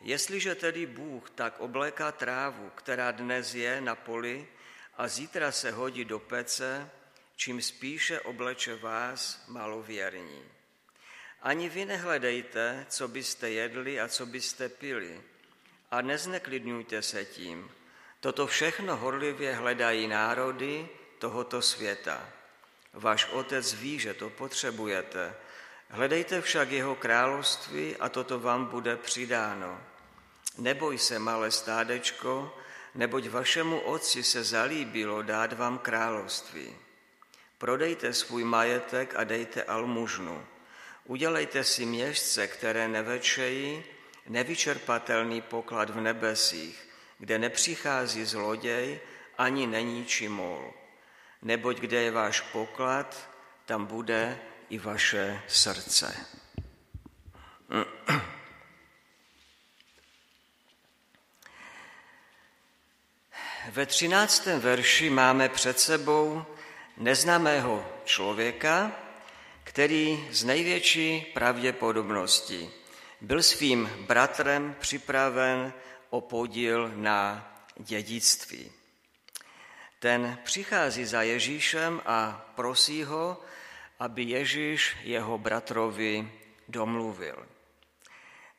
Jestliže 0.00 0.54
tedy 0.54 0.86
Bůh 0.86 1.30
tak 1.30 1.60
obléká 1.60 2.12
trávu, 2.12 2.70
která 2.74 3.10
dnes 3.10 3.54
je 3.54 3.80
na 3.80 3.94
poli 3.94 4.48
a 4.96 5.08
zítra 5.08 5.52
se 5.52 5.70
hodí 5.70 6.04
do 6.04 6.18
pece, 6.18 6.90
čím 7.36 7.62
spíše 7.62 8.20
obleče 8.20 8.76
vás 8.76 9.44
malověrní. 9.48 10.42
Ani 11.42 11.68
vy 11.68 11.84
nehledejte, 11.84 12.86
co 12.88 13.08
byste 13.08 13.50
jedli 13.50 14.00
a 14.00 14.08
co 14.08 14.26
byste 14.26 14.68
pili, 14.68 15.22
a 15.90 16.00
nezneklidňujte 16.00 17.02
se 17.02 17.24
tím. 17.24 17.70
Toto 18.20 18.46
všechno 18.46 18.96
horlivě 18.96 19.54
hledají 19.54 20.08
národy 20.08 20.88
tohoto 21.18 21.62
světa. 21.62 22.28
Váš 22.92 23.28
otec 23.30 23.74
ví, 23.74 23.98
že 23.98 24.14
to 24.14 24.30
potřebujete. 24.30 25.34
Hledejte 25.88 26.40
však 26.40 26.70
jeho 26.70 26.94
království 26.94 27.96
a 27.96 28.08
toto 28.08 28.40
vám 28.40 28.66
bude 28.66 28.96
přidáno. 28.96 29.80
Neboj 30.58 30.98
se, 30.98 31.18
malé 31.18 31.50
stádečko, 31.50 32.58
neboť 32.94 33.28
vašemu 33.28 33.80
otci 33.80 34.22
se 34.24 34.44
zalíbilo 34.44 35.22
dát 35.22 35.52
vám 35.52 35.78
království. 35.78 36.76
Prodejte 37.64 38.12
svůj 38.12 38.44
majetek 38.44 39.14
a 39.16 39.24
dejte 39.24 39.62
almužnu. 39.62 40.46
Udělejte 41.04 41.64
si 41.64 41.86
měšce, 41.86 42.46
které 42.46 42.88
nevečejí, 42.88 43.84
nevyčerpatelný 44.28 45.40
poklad 45.40 45.90
v 45.90 46.00
nebesích, 46.00 46.88
kde 47.18 47.38
nepřichází 47.38 48.24
zloděj 48.24 49.00
ani 49.38 49.66
není 49.66 50.04
čimol. 50.04 50.72
Neboť 51.42 51.76
kde 51.76 52.02
je 52.02 52.10
váš 52.10 52.40
poklad, 52.40 53.30
tam 53.64 53.86
bude 53.86 54.38
i 54.68 54.78
vaše 54.78 55.42
srdce. 55.48 56.16
Ve 63.70 63.86
třináctém 63.86 64.60
verši 64.60 65.10
máme 65.10 65.48
před 65.48 65.80
sebou 65.80 66.46
neznámého 66.96 67.86
člověka, 68.04 68.92
který 69.64 70.28
z 70.30 70.44
největší 70.44 71.26
pravděpodobnosti 71.34 72.70
byl 73.20 73.42
svým 73.42 73.90
bratrem 74.06 74.76
připraven 74.80 75.72
o 76.10 76.20
podíl 76.20 76.92
na 76.94 77.50
dědictví. 77.76 78.72
Ten 79.98 80.38
přichází 80.44 81.04
za 81.04 81.22
Ježíšem 81.22 82.02
a 82.06 82.46
prosí 82.54 83.04
ho, 83.04 83.40
aby 83.98 84.22
Ježíš 84.22 84.96
jeho 85.02 85.38
bratrovi 85.38 86.32
domluvil. 86.68 87.46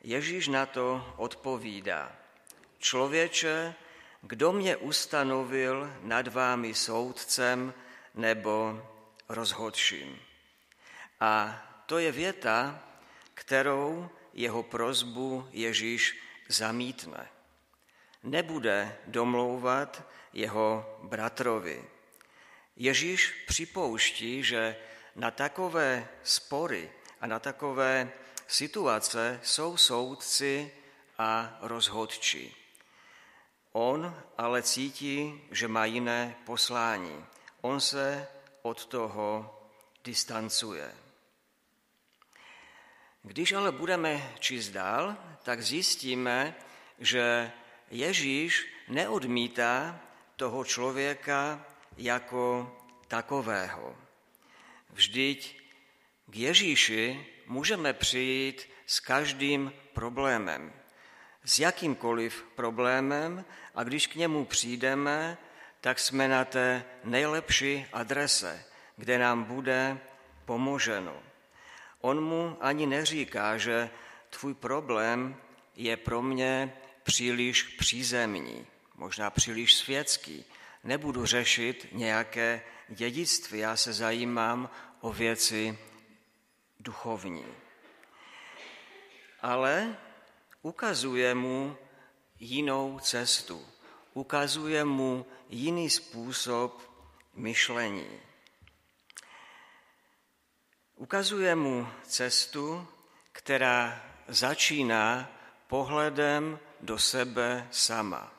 Ježíš 0.02 0.48
na 0.48 0.66
to 0.66 1.14
odpovídá. 1.16 2.12
Člověče, 2.78 3.74
kdo 4.22 4.52
mě 4.52 4.76
ustanovil 4.76 5.92
nad 6.02 6.28
vámi 6.28 6.74
soudcem 6.74 7.74
nebo 8.16 8.82
rozhodčím? 9.28 10.18
A 11.20 11.62
to 11.86 11.98
je 11.98 12.12
věta, 12.12 12.82
kterou 13.34 14.10
jeho 14.32 14.62
prozbu 14.62 15.48
Ježíš 15.52 16.18
zamítne. 16.48 17.28
Nebude 18.22 18.96
domlouvat 19.06 20.02
jeho 20.32 20.98
bratrovi. 21.02 21.84
Ježíš 22.76 23.44
připouští, 23.46 24.42
že 24.42 24.76
na 25.16 25.30
takové 25.30 26.08
spory 26.22 26.90
a 27.20 27.26
na 27.26 27.38
takové 27.38 28.12
situace 28.46 29.40
jsou 29.42 29.76
soudci 29.76 30.72
a 31.18 31.58
rozhodčí. 31.60 32.56
On 33.72 34.22
ale 34.38 34.62
cítí, 34.62 35.40
že 35.50 35.68
má 35.68 35.84
jiné 35.84 36.36
poslání. 36.44 37.24
On 37.66 37.80
se 37.80 38.28
od 38.62 38.86
toho 38.86 39.58
distancuje. 40.04 40.94
Když 43.22 43.52
ale 43.52 43.72
budeme 43.72 44.34
číst 44.38 44.70
dál, 44.70 45.16
tak 45.42 45.62
zjistíme, 45.62 46.54
že 46.98 47.52
Ježíš 47.90 48.66
neodmítá 48.88 50.00
toho 50.36 50.64
člověka 50.64 51.66
jako 51.96 52.76
takového. 53.08 53.96
Vždyť 54.90 55.60
k 56.26 56.36
Ježíši 56.36 57.26
můžeme 57.46 57.92
přijít 57.92 58.70
s 58.86 59.00
každým 59.00 59.72
problémem, 59.92 60.72
s 61.44 61.58
jakýmkoliv 61.58 62.44
problémem 62.54 63.44
a 63.74 63.82
když 63.82 64.06
k 64.06 64.14
němu 64.14 64.44
přijdeme, 64.44 65.38
tak 65.86 65.98
jsme 65.98 66.28
na 66.28 66.44
té 66.44 66.84
nejlepší 67.04 67.86
adrese, 67.92 68.64
kde 68.96 69.18
nám 69.18 69.44
bude 69.44 69.98
pomoženo. 70.44 71.22
On 72.00 72.24
mu 72.24 72.56
ani 72.60 72.86
neříká, 72.86 73.58
že 73.58 73.90
tvůj 74.30 74.54
problém 74.54 75.36
je 75.76 75.96
pro 75.96 76.22
mě 76.22 76.72
příliš 77.02 77.62
přízemní, 77.62 78.66
možná 78.94 79.30
příliš 79.30 79.74
světský. 79.74 80.44
Nebudu 80.84 81.26
řešit 81.26 81.88
nějaké 81.92 82.62
dědictví, 82.88 83.58
já 83.58 83.76
se 83.76 83.92
zajímám 83.92 84.70
o 85.00 85.12
věci 85.12 85.78
duchovní. 86.80 87.46
Ale 89.40 89.96
ukazuje 90.62 91.34
mu 91.34 91.76
jinou 92.38 92.98
cestu, 92.98 93.66
ukazuje 94.16 94.84
mu 94.84 95.26
jiný 95.48 95.90
způsob 95.90 96.80
myšlení. 97.34 98.20
Ukazuje 100.94 101.54
mu 101.54 101.88
cestu, 102.02 102.88
která 103.32 104.04
začíná 104.28 105.30
pohledem 105.68 106.58
do 106.80 106.98
sebe 106.98 107.68
sama. 107.70 108.32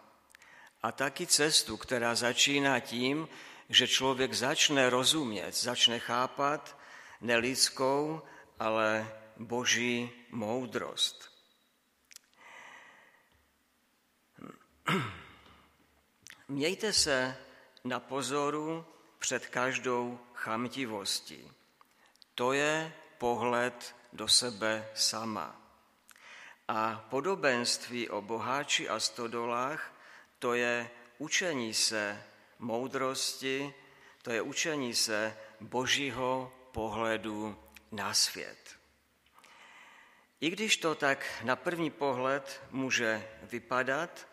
A 0.84 0.92
taky 0.92 1.28
cestu, 1.28 1.78
která 1.78 2.16
začíná 2.16 2.80
tím, 2.80 3.30
že 3.70 3.88
člověk 3.88 4.34
začne 4.34 4.90
rozumět, 4.90 5.56
začne 5.56 6.00
chápat 6.00 6.78
nelidskou, 7.22 8.22
ale 8.60 9.14
boží 9.38 10.10
moudrost. 10.32 11.32
Mějte 16.50 16.94
se 16.94 17.38
na 17.84 18.00
pozoru 18.00 18.86
před 19.20 19.48
každou 19.48 20.20
chamtivostí. 20.34 21.52
To 22.36 22.54
je 22.54 22.94
pohled 23.18 23.96
do 24.14 24.28
sebe 24.28 24.90
sama. 24.96 25.62
A 26.68 27.06
podobenství 27.10 28.10
o 28.10 28.22
boháči 28.22 28.90
a 28.90 29.00
stodolách, 29.00 29.94
to 30.40 30.54
je 30.54 30.90
učení 31.18 31.74
se 31.74 32.24
moudrosti, 32.60 33.74
to 34.22 34.32
je 34.32 34.42
učení 34.42 34.96
se 34.96 35.38
božího 35.60 36.54
pohledu 36.72 37.64
na 37.92 38.14
svět. 38.14 38.78
I 40.42 40.50
když 40.50 40.78
to 40.78 40.96
tak 40.96 41.26
na 41.44 41.56
první 41.56 41.92
pohled 41.92 42.62
může 42.72 43.28
vypadat, 43.44 44.28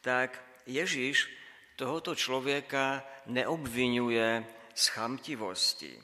tak 0.00 0.51
Ježíš 0.66 1.30
tohoto 1.76 2.14
člověka 2.14 3.04
neobvinuje 3.26 4.46
z 4.74 4.86
chamtivosti. 4.86 6.02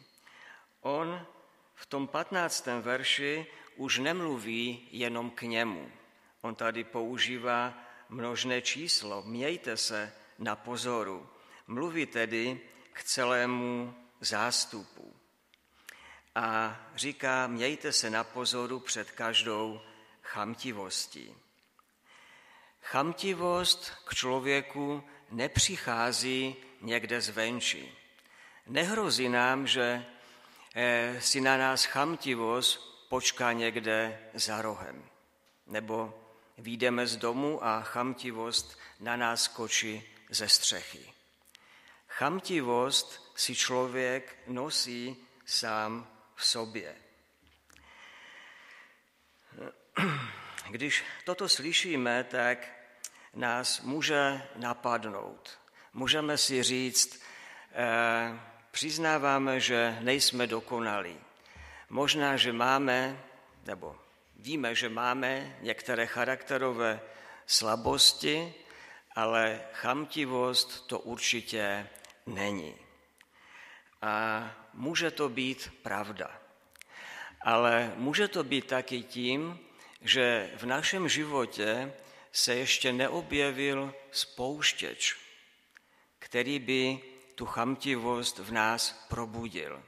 On 0.81 1.27
v 1.75 1.87
tom 1.87 2.09
15. 2.09 2.67
verši 2.81 3.47
už 3.77 3.99
nemluví 3.99 4.89
jenom 4.91 5.31
k 5.31 5.43
němu. 5.43 5.93
On 6.41 6.55
tady 6.55 6.85
používá 6.85 7.75
množné 8.09 8.63
číslo. 8.63 9.23
Mějte 9.23 9.77
se 9.77 10.13
na 10.39 10.57
pozoru. 10.57 11.29
Mluví 11.67 12.07
tedy 12.07 12.61
k 12.93 13.05
celému 13.05 13.95
zástupu. 14.21 15.17
A 16.35 16.81
říká, 16.95 17.47
mějte 17.47 17.93
se 17.93 18.11
na 18.11 18.25
pozoru 18.25 18.81
před 18.81 19.11
každou 19.11 19.81
chamtivostí. 20.23 21.35
Chamtivost 22.83 23.93
k 24.05 24.15
člověku 24.15 25.05
nepřichází 25.31 26.57
někde 26.81 27.21
zvenčí. 27.21 27.99
Nehrozí 28.67 29.29
nám, 29.29 29.67
že 29.67 30.07
eh, 30.75 31.17
si 31.21 31.41
na 31.41 31.57
nás 31.57 31.85
chamtivost 31.85 32.89
počká 33.09 33.53
někde 33.53 34.19
za 34.35 34.63
rohem. 34.63 35.05
Nebo 35.67 36.25
výjdeme 36.59 37.07
z 37.07 37.17
domu 37.17 37.65
a 37.65 37.81
chamtivost 37.81 38.79
na 39.01 39.17
nás 39.17 39.43
skočí 39.43 40.03
ze 40.31 40.49
střechy. 40.49 41.13
Chamtivost 42.09 43.33
si 43.37 43.55
člověk 43.55 44.37
nosí 44.47 45.17
sám 45.47 46.09
v 46.35 46.47
sobě. 46.47 46.97
Když 50.71 51.05
toto 51.25 51.49
slyšíme, 51.49 52.25
tak 52.25 52.59
nás 53.35 53.81
může 53.81 54.43
napadnout. 54.57 55.59
Můžeme 55.93 56.39
si 56.39 56.63
říct, 56.63 57.23
eh, 57.73 58.41
přiznáváme, 58.71 59.61
že 59.61 59.99
nejsme 60.01 60.47
dokonalí. 60.47 61.21
Možná, 61.91 62.37
že 62.37 62.53
máme, 62.53 63.23
nebo 63.67 63.97
víme, 64.37 64.75
že 64.75 64.89
máme 64.89 65.57
některé 65.61 66.07
charakterové 66.07 67.01
slabosti, 67.47 68.55
ale 69.17 69.61
chamtivost 69.73 70.87
to 70.87 70.99
určitě 70.99 71.89
není. 72.27 72.75
A 74.03 74.45
může 74.75 75.11
to 75.11 75.29
být 75.29 75.73
pravda. 75.83 76.41
Ale 77.41 77.93
může 77.97 78.29
to 78.29 78.45
být 78.45 78.67
taky 78.67 79.03
tím, 79.03 79.68
že 80.01 80.51
v 80.57 80.67
našem 80.67 81.09
životě 81.09 81.93
se 82.33 82.55
ještě 82.55 82.93
neobjevil 82.93 83.95
spouštěč, 84.11 85.17
který 86.19 86.59
by 86.59 87.01
tu 87.35 87.47
chamtivost 87.47 88.39
v 88.39 88.53
nás 88.53 89.07
probudil. 89.09 89.83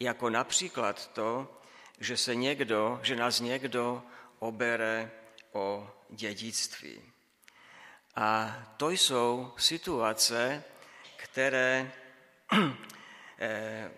Jako 0.00 0.30
například 0.30 1.12
to, 1.12 1.60
že 2.00 2.16
se 2.16 2.34
někdo, 2.34 3.00
že 3.02 3.16
nás 3.16 3.40
někdo 3.40 4.02
obere 4.38 5.10
o 5.52 5.90
dědictví. 6.10 7.02
A 8.16 8.56
to 8.76 8.90
jsou 8.90 9.52
situace, 9.56 10.64
které 11.16 11.92
eh, 13.38 13.90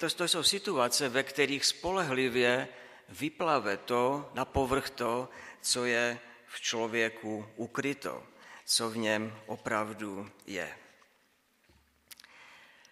to, 0.00 0.10
to 0.10 0.28
jsou 0.28 0.42
situace, 0.42 1.08
ve 1.08 1.22
kterých 1.22 1.64
spolehlivě 1.64 2.68
vyplave 3.08 3.76
to 3.76 4.30
na 4.34 4.44
povrch 4.44 4.90
to, 4.90 5.28
co 5.60 5.84
je 5.84 6.18
v 6.46 6.60
člověku 6.60 7.46
ukryto, 7.56 8.22
co 8.64 8.90
v 8.90 8.96
něm 8.96 9.38
opravdu 9.46 10.30
je. 10.46 10.76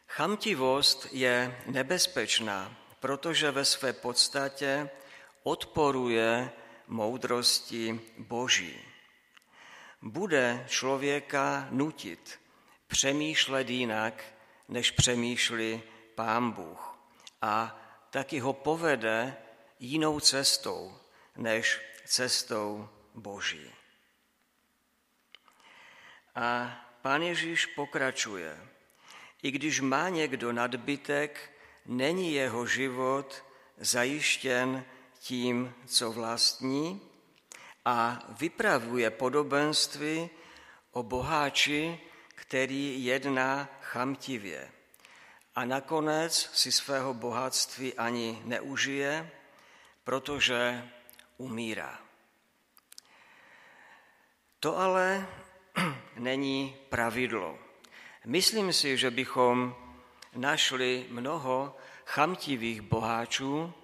Chamtivost 0.09 1.07
je 1.13 1.63
nebezpečná, 1.67 2.77
protože 3.01 3.51
ve 3.51 3.65
své 3.65 3.93
podstatě 3.93 4.91
odporuje 5.43 6.51
moudrosti 6.87 8.01
Boží. 8.19 8.79
Bude 10.03 10.67
člověka 10.69 11.69
nutit 11.71 12.41
přemýšlet 12.87 13.71
jinak, 13.71 14.25
než 14.69 14.91
přemýšlí 14.91 15.83
Pán 16.15 16.51
Bůh. 16.51 16.99
A 17.43 17.81
taky 18.11 18.39
ho 18.39 18.53
povede 18.53 19.37
jinou 19.83 20.21
cestou, 20.21 20.99
než 21.37 21.81
cestou 22.05 22.89
Boží. 23.15 23.71
A 26.35 26.79
pán 27.03 27.23
Ježíš 27.23 27.67
pokračuje. 27.67 28.69
I 29.43 29.51
když 29.51 29.81
má 29.81 30.09
někdo 30.09 30.53
nadbytek, 30.53 31.51
není 31.87 32.35
jeho 32.35 32.67
život 32.67 33.45
zajištěn 33.77 34.85
tím, 35.19 35.75
co 35.87 36.13
vlastní 36.13 37.01
a 37.85 38.27
vypravuje 38.29 39.11
podobenství 39.11 40.31
o 40.93 41.03
boháči, 41.03 42.01
který 42.35 43.05
jedná 43.05 43.69
chamtivě 43.81 44.71
a 45.55 45.65
nakonec 45.65 46.51
si 46.53 46.73
svého 46.73 47.15
bohatství 47.15 47.95
ani 47.95 48.43
neužije, 48.45 49.31
protože 50.05 50.89
umírá. 51.37 51.99
To 54.61 54.79
ale 54.79 55.27
není 56.17 56.77
pravidlo. 56.89 57.59
Myslím 58.25 58.73
si, 58.73 58.97
že 58.97 59.11
bychom 59.11 59.77
našli 60.35 61.07
mnoho 61.11 61.77
chamtivých 62.07 62.81
boháčů, 62.81 63.75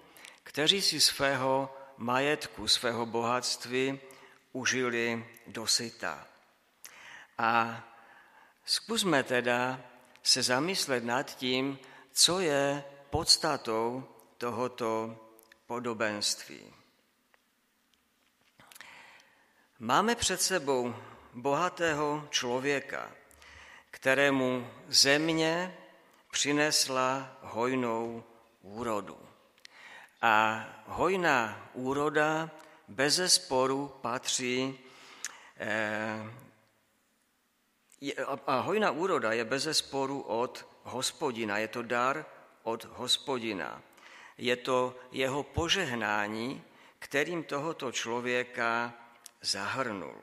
kteří 0.43 0.81
si 0.81 1.01
svého 1.01 1.75
majetku, 1.97 2.67
svého 2.67 3.05
bohatství 3.05 3.99
užili 4.51 5.25
dosyta. 5.47 6.27
A 7.37 7.83
zkusme 8.65 9.23
teda 9.23 9.81
se 10.23 10.43
zamyslet 10.43 11.03
nad 11.03 11.35
tím, 11.35 11.79
co 12.11 12.39
je 12.39 12.83
podstatou 13.09 14.03
tohoto 14.37 15.15
podobenství. 15.69 16.73
Máme 19.79 20.15
před 20.15 20.41
sebou 20.41 20.95
bohatého 21.33 22.27
člověka, 22.29 23.11
kterému 23.91 24.71
země 24.87 25.77
přinesla 26.31 27.37
hojnou 27.41 28.23
úrodu. 28.61 29.17
A 30.21 30.65
hojná 30.85 31.69
úroda 31.73 32.49
bez 32.87 33.33
sporu 33.33 33.93
patří 34.01 34.79
eh, 35.57 36.25
a 38.47 38.59
hojná 38.59 38.91
úroda 38.91 39.33
je 39.33 39.45
bez 39.45 39.67
sporu 39.71 40.21
od 40.21 40.65
hospodina, 40.83 41.57
je 41.57 41.67
to 41.67 41.81
dar 41.81 42.25
od 42.63 42.83
hospodina. 42.83 43.88
Je 44.39 44.55
to 44.55 44.95
jeho 45.11 45.43
požehnání, 45.43 46.63
kterým 46.99 47.43
tohoto 47.43 47.91
člověka 47.91 48.93
zahrnul. 49.41 50.15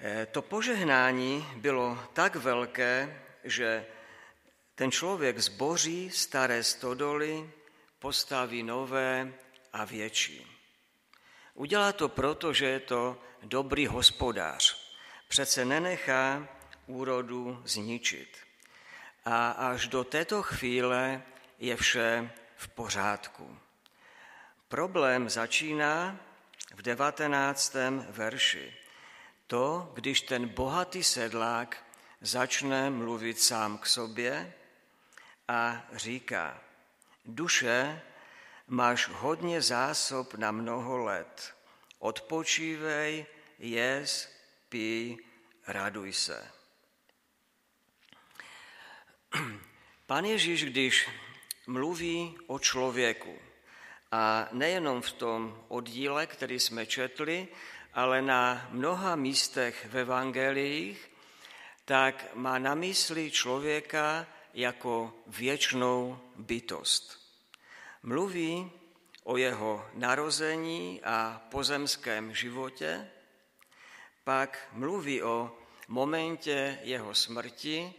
E, 0.00 0.26
to 0.26 0.42
požehnání 0.42 1.46
bylo 1.56 1.98
tak 2.12 2.36
velké, 2.36 3.22
že 3.44 3.86
ten 4.74 4.90
člověk 4.90 5.38
zboří 5.38 6.10
staré 6.10 6.64
stodoly, 6.64 7.50
postaví 7.98 8.62
nové 8.62 9.34
a 9.72 9.84
větší. 9.84 10.46
Udělá 11.54 11.92
to 11.92 12.08
proto, 12.08 12.52
že 12.52 12.66
je 12.66 12.80
to 12.80 13.22
dobrý 13.42 13.86
hospodář. 13.86 14.94
Přece 15.28 15.64
nenechá 15.64 16.48
úrodu 16.86 17.62
zničit. 17.64 18.43
A 19.24 19.50
až 19.50 19.86
do 19.86 20.04
této 20.04 20.42
chvíle 20.42 21.22
je 21.58 21.76
vše 21.76 22.30
v 22.56 22.68
pořádku. 22.68 23.58
Problém 24.68 25.30
začíná 25.30 26.16
v 26.74 26.82
devatenáctém 26.82 28.06
verši. 28.10 28.76
To, 29.46 29.92
když 29.94 30.20
ten 30.20 30.48
bohatý 30.48 31.04
sedlák 31.04 31.84
začne 32.20 32.90
mluvit 32.90 33.40
sám 33.40 33.78
k 33.78 33.86
sobě 33.86 34.54
a 35.48 35.86
říká, 35.92 36.60
duše, 37.24 38.02
máš 38.68 39.08
hodně 39.08 39.62
zásob 39.62 40.34
na 40.34 40.50
mnoho 40.50 40.98
let, 40.98 41.54
odpočívej, 41.98 43.26
jez, 43.58 44.28
pij, 44.68 45.16
raduj 45.66 46.12
se. 46.12 46.50
Pán 50.06 50.24
Ježíš, 50.24 50.64
když 50.64 51.08
mluví 51.66 52.38
o 52.46 52.58
člověku, 52.58 53.38
a 54.12 54.48
nejenom 54.52 55.02
v 55.02 55.12
tom 55.12 55.64
oddíle, 55.68 56.26
který 56.26 56.60
jsme 56.60 56.86
četli, 56.86 57.48
ale 57.94 58.22
na 58.22 58.68
mnoha 58.70 59.16
místech 59.16 59.86
v 59.90 59.96
evangelích, 59.96 61.10
tak 61.84 62.34
má 62.34 62.58
na 62.58 62.74
mysli 62.74 63.30
člověka 63.30 64.26
jako 64.54 65.14
věčnou 65.26 66.18
bytost. 66.36 67.18
Mluví 68.02 68.70
o 69.22 69.36
jeho 69.36 69.86
narození 69.94 71.00
a 71.04 71.42
pozemském 71.50 72.34
životě, 72.34 73.10
pak 74.24 74.68
mluví 74.72 75.22
o 75.22 75.58
momentě 75.88 76.78
jeho 76.82 77.14
smrti 77.14 77.94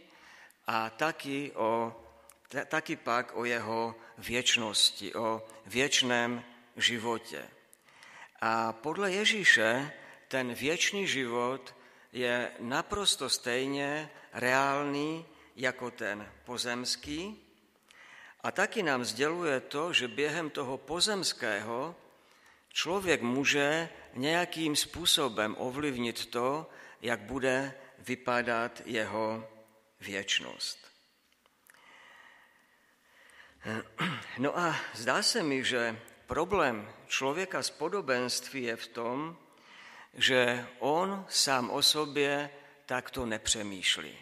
a 0.66 0.90
taky, 0.90 1.52
o, 1.54 1.96
taky 2.68 2.96
pak 2.96 3.36
o 3.36 3.44
jeho 3.44 3.94
věčnosti, 4.18 5.14
o 5.14 5.42
věčném 5.66 6.44
životě. 6.76 7.48
A 8.40 8.72
podle 8.72 9.12
Ježíše 9.12 9.92
ten 10.28 10.54
věčný 10.54 11.06
život 11.06 11.74
je 12.12 12.50
naprosto 12.60 13.28
stejně 13.30 14.10
reálný 14.32 15.26
jako 15.56 15.90
ten 15.90 16.32
pozemský 16.44 17.42
a 18.40 18.50
taky 18.50 18.82
nám 18.82 19.04
sděluje 19.04 19.60
to, 19.60 19.92
že 19.92 20.08
během 20.08 20.50
toho 20.50 20.78
pozemského 20.78 21.94
člověk 22.68 23.22
může 23.22 23.88
nějakým 24.14 24.76
způsobem 24.76 25.56
ovlivnit 25.58 26.26
to, 26.26 26.70
jak 27.02 27.20
bude 27.20 27.74
vypadat 27.98 28.82
jeho 28.84 29.48
věčnost. 30.00 30.78
No 34.38 34.58
a 34.58 34.76
zdá 34.94 35.22
se 35.22 35.42
mi, 35.42 35.64
že 35.64 36.00
problém 36.26 36.94
člověka 37.06 37.62
z 37.62 37.70
podobenství 37.70 38.62
je 38.62 38.76
v 38.76 38.86
tom, 38.86 39.38
že 40.14 40.66
on 40.78 41.26
sám 41.28 41.70
o 41.70 41.82
sobě 41.82 42.50
takto 42.86 43.26
nepřemýšlí. 43.26 44.18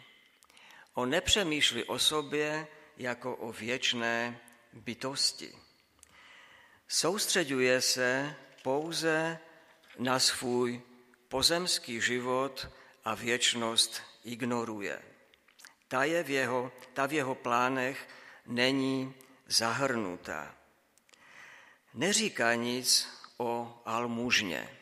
On 0.95 1.11
nepřemýšlí 1.11 1.85
o 1.85 1.99
sobě 1.99 2.67
jako 2.97 3.37
o 3.37 3.53
věčné 3.53 4.41
bytosti. 4.73 5.53
Soustředuje 6.89 7.81
se 7.81 8.37
pouze 8.63 9.39
na 9.99 10.19
svůj 10.19 10.83
pozemský 11.29 12.01
život 12.01 12.69
a 13.05 13.15
věčnost 13.15 14.03
ignoruje. 14.25 15.14
Ta, 15.95 16.05
je 16.05 16.23
v 16.23 16.31
jeho, 16.31 16.73
ta 16.93 17.07
v 17.07 17.13
jeho 17.13 17.35
plánech 17.35 18.09
není 18.47 19.15
zahrnutá. 19.47 20.55
Neříká 21.95 22.55
nic 22.55 23.09
o 23.39 23.83
almužně. 23.85 24.79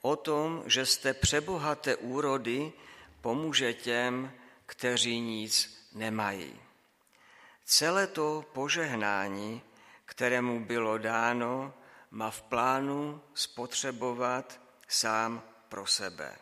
O 0.00 0.16
tom, 0.16 0.62
že 0.66 0.86
jste 0.86 1.14
přebohaté 1.14 1.96
úrody 1.96 2.72
pomůže 3.20 3.74
těm, 3.74 4.32
kteří 4.66 5.20
nic 5.20 5.86
nemají. 5.92 6.60
Celé 7.64 8.06
to 8.06 8.44
požehnání, 8.52 9.62
kterému 10.04 10.64
bylo 10.64 10.98
dáno, 10.98 11.74
má 12.10 12.30
v 12.30 12.42
plánu 12.42 13.22
spotřebovat 13.34 14.60
sám 14.88 15.42
pro 15.68 15.86
sebe. 15.86 16.36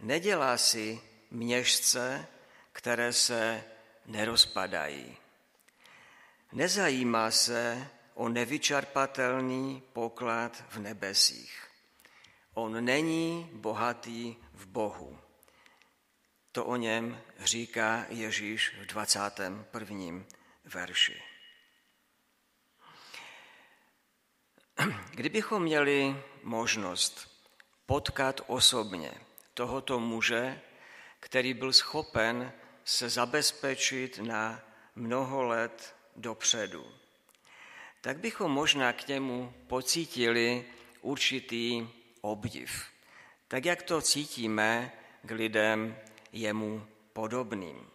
Nedělá 0.00 0.58
si 0.58 1.00
měšce, 1.30 2.26
které 2.72 3.12
se 3.12 3.64
nerozpadají. 4.06 5.16
Nezajímá 6.52 7.30
se 7.30 7.88
o 8.14 8.28
nevyčerpatelný 8.28 9.82
poklad 9.92 10.64
v 10.68 10.78
nebesích. 10.78 11.66
On 12.54 12.84
není 12.84 13.50
bohatý 13.52 14.36
v 14.52 14.66
Bohu. 14.66 15.18
To 16.52 16.64
o 16.64 16.76
něm 16.76 17.20
říká 17.38 18.06
Ježíš 18.08 18.74
v 18.80 18.86
21. 18.86 20.24
verši. 20.64 21.22
Kdybychom 25.10 25.62
měli 25.62 26.22
možnost 26.42 27.44
potkat 27.86 28.40
osobně 28.46 29.12
tohoto 29.54 30.00
muže, 30.00 30.60
který 31.20 31.54
byl 31.54 31.72
schopen 31.72 32.52
se 32.84 33.08
zabezpečit 33.08 34.18
na 34.18 34.62
mnoho 34.94 35.42
let 35.42 35.94
dopředu, 36.16 36.86
tak 38.00 38.18
bychom 38.18 38.52
možná 38.52 38.92
k 38.92 39.08
němu 39.08 39.54
pocítili 39.66 40.64
určitý 41.00 41.88
obdiv, 42.20 42.84
tak 43.48 43.64
jak 43.64 43.82
to 43.82 44.02
cítíme 44.02 44.92
k 45.22 45.30
lidem 45.30 45.96
jemu 46.32 46.86
podobným. 47.12 47.90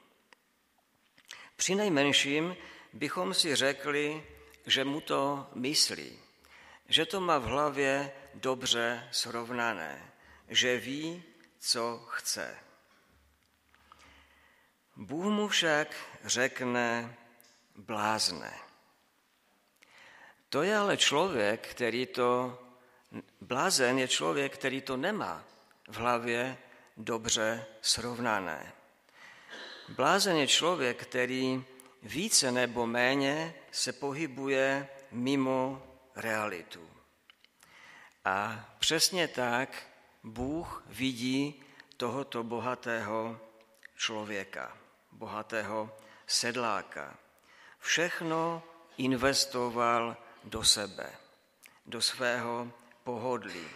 Při 1.56 1.76
nejmenším 1.76 2.56
bychom 2.94 3.34
si 3.34 3.56
řekli, 3.56 4.24
že 4.66 4.84
mu 4.84 5.02
to 5.02 5.50
myslí, 5.54 6.20
že 6.90 7.06
to 7.06 7.22
má 7.22 7.38
v 7.38 7.44
hlavě 7.44 8.12
dobře 8.34 9.08
srovnané, 9.12 10.14
že 10.50 10.78
ví, 10.78 11.24
co 11.60 12.06
chce. 12.08 12.65
Bůh 14.96 15.26
mu 15.26 15.48
však 15.48 15.96
řekne 16.24 17.16
blázne. 17.76 18.54
To 20.50 20.64
je 20.64 20.78
ale 20.78 20.98
člověk, 20.98 21.68
který 21.68 22.06
to, 22.06 22.60
blázen 23.42 24.00
je 24.00 24.08
člověk, 24.08 24.54
který 24.54 24.82
to 24.82 24.98
nemá 24.98 25.44
v 25.88 25.98
hlavě 25.98 26.58
dobře 26.98 27.66
srovnané. 27.82 28.74
Blázen 29.90 30.36
je 30.38 30.48
člověk, 30.48 31.02
který 31.04 31.64
více 32.04 32.52
nebo 32.52 32.88
méně 32.88 33.54
se 33.72 33.94
pohybuje 33.94 34.88
mimo 35.12 35.84
realitu. 36.16 36.90
A 38.26 38.66
přesně 38.80 39.28
tak 39.28 39.88
Bůh 40.24 40.84
vidí 40.88 41.64
tohoto 41.98 42.44
bohatého 42.44 43.40
člověka, 43.98 44.78
bohatého 45.16 45.98
sedláka. 46.28 47.18
Všechno 47.80 48.64
investoval 48.98 50.18
do 50.44 50.64
sebe, 50.64 51.10
do 51.86 52.02
svého 52.02 52.72
pohodlí. 53.04 53.68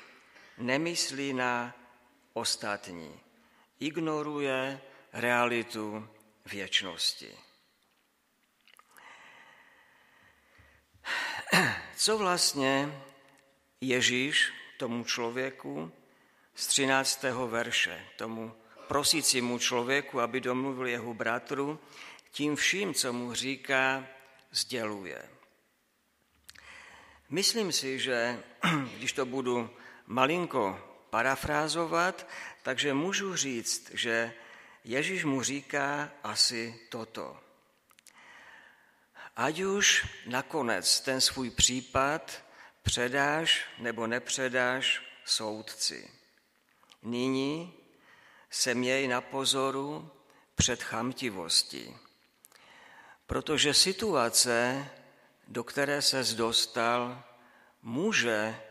Nemyslí 0.57 1.33
na 1.33 1.75
ostatní. 2.33 3.19
Ignoruje 3.79 4.81
realitu 5.13 6.09
věčnosti. 6.45 7.37
Co 11.95 12.17
vlastně 12.17 13.01
Ježíš 13.81 14.53
tomu 14.77 15.03
člověku 15.03 15.91
z 16.55 16.67
13. 16.67 17.23
verše, 17.47 18.05
tomu 18.15 18.55
prosícímu 18.89 19.59
člověku, 19.59 20.21
aby 20.21 20.41
domluvil 20.41 20.87
jeho 20.87 21.13
bratru, 21.13 21.79
tím 22.31 22.55
vším, 22.55 22.93
co 22.93 23.13
mu 23.13 23.33
říká, 23.33 24.07
sděluje. 24.51 25.29
Myslím 27.29 27.71
si, 27.71 27.99
že 27.99 28.43
když 28.97 29.13
to 29.13 29.25
budu 29.25 29.69
malinko 30.05 30.81
parafrázovat, 31.09 32.27
takže 32.63 32.93
můžu 32.93 33.35
říct, 33.35 33.91
že 33.93 34.33
Ježíš 34.83 35.25
mu 35.25 35.43
říká 35.43 36.11
asi 36.23 36.79
toto. 36.89 37.37
Ať 39.35 39.59
už 39.59 40.05
nakonec 40.25 40.99
ten 40.99 41.21
svůj 41.21 41.49
případ 41.49 42.43
předáš 42.81 43.65
nebo 43.77 44.07
nepředáš 44.07 45.01
soudci. 45.25 46.09
Nyní 47.03 47.78
se 48.49 48.75
měj 48.75 49.07
na 49.07 49.21
pozoru 49.21 50.11
před 50.55 50.83
chamtivostí, 50.83 51.97
protože 53.27 53.73
situace, 53.73 54.87
do 55.47 55.63
které 55.63 56.01
se 56.01 56.23
dostal, 56.23 57.23
může 57.81 58.61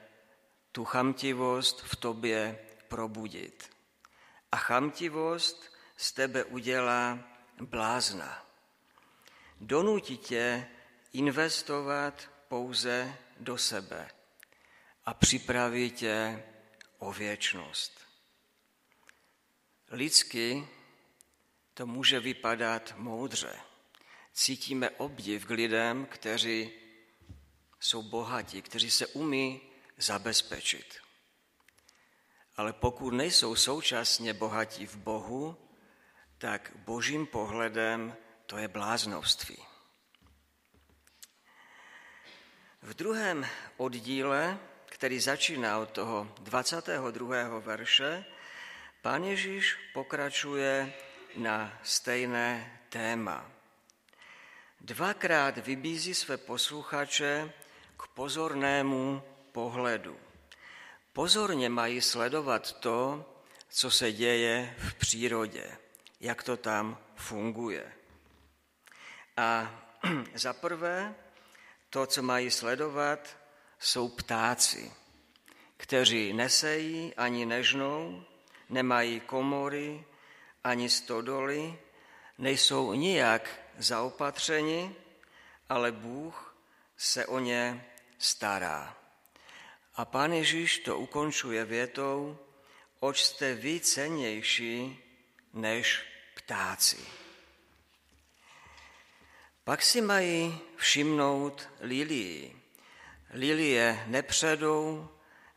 tu 0.73 0.85
chamtivost 0.85 1.83
v 1.83 1.97
tobě 1.97 2.59
probudit. 2.89 3.71
A 4.53 4.57
chamtivost 4.57 5.73
z 5.97 6.13
tebe 6.13 6.45
udělá 6.45 7.19
blázna. 7.61 8.47
Donutí 9.61 10.19
tě 10.19 10.69
investovat 11.13 12.31
pouze 12.49 13.17
do 13.41 13.59
sebe 13.59 14.11
a 15.07 15.15
připraví 15.15 15.91
tě 15.91 16.45
o 16.99 17.13
věčnost. 17.13 18.08
Lidsky 19.91 20.69
to 21.75 21.87
může 21.87 22.21
vypadat 22.21 22.95
moudře. 22.97 23.57
Cítíme 24.33 24.91
obdiv 24.91 25.47
k 25.47 25.51
lidem, 25.51 26.07
kteří 26.07 26.71
jsou 27.81 28.03
bohatí, 28.03 28.63
kteří 28.63 28.91
se 28.91 29.07
umí 29.07 29.61
zabezpečit. 29.97 30.97
Ale 32.57 32.73
pokud 32.73 33.11
nejsou 33.11 33.57
současně 33.57 34.35
bohatí 34.35 34.87
v 34.87 34.97
Bohu, 34.97 35.57
tak 36.39 36.73
božím 36.77 37.27
pohledem 37.27 38.17
to 38.47 38.59
je 38.59 38.69
bláznovství. 38.69 39.57
V 42.83 42.95
druhém 42.95 43.47
oddíle, 43.77 44.59
který 44.87 45.21
začíná 45.21 45.79
od 45.79 45.91
toho 45.91 46.35
22. 46.41 47.59
verše, 47.59 48.25
pán 49.09 49.25
Ježíš 49.25 49.77
pokračuje 49.97 50.93
na 51.41 51.73
stejné 51.81 52.81
téma. 52.89 53.41
Dvakrát 54.81 55.59
vybízí 55.59 56.15
své 56.15 56.37
posluchače 56.37 57.53
k 57.97 58.09
pozornému 58.09 59.23
pohledu. 59.53 60.21
Pozorně 61.13 61.69
mají 61.69 62.01
sledovat 62.01 62.73
to, 62.73 63.25
co 63.69 63.91
se 63.91 64.13
děje 64.13 64.75
v 64.79 64.95
přírodě, 64.95 65.65
jak 66.21 66.43
to 66.43 66.57
tam 66.57 66.99
funguje. 67.17 67.93
A 69.37 69.73
za 70.35 70.53
prvé, 70.53 71.15
to, 71.91 72.07
co 72.07 72.23
mají 72.23 72.51
sledovat, 72.51 73.37
jsou 73.79 74.09
ptáci, 74.09 74.93
kteří 75.77 76.33
nesejí 76.33 77.15
ani 77.15 77.47
nežnou, 77.47 78.25
nemají 78.69 79.21
komory 79.21 80.05
ani 80.65 80.91
stodoly, 80.91 81.79
nejsou 82.39 82.93
nijak 82.93 83.51
zaopatřeni, 83.79 84.95
ale 85.69 85.93
Bůh 85.93 86.57
se 86.97 87.27
o 87.27 87.39
ně 87.39 87.87
stará. 88.19 88.97
A 89.95 90.05
pán 90.05 90.33
Ježíš 90.33 90.79
to 90.79 90.99
ukončuje 90.99 91.65
větou, 91.65 92.39
oč 93.01 93.23
jste 93.23 93.55
vy 93.55 93.81
cennější 93.81 94.99
než 95.53 96.03
ptáci. 96.35 96.99
Pak 99.65 99.83
si 99.83 100.01
mají 100.01 100.61
všimnout 100.77 101.69
lilii. 101.81 102.63
Lilie 103.31 104.05
nepředou, 104.07 105.09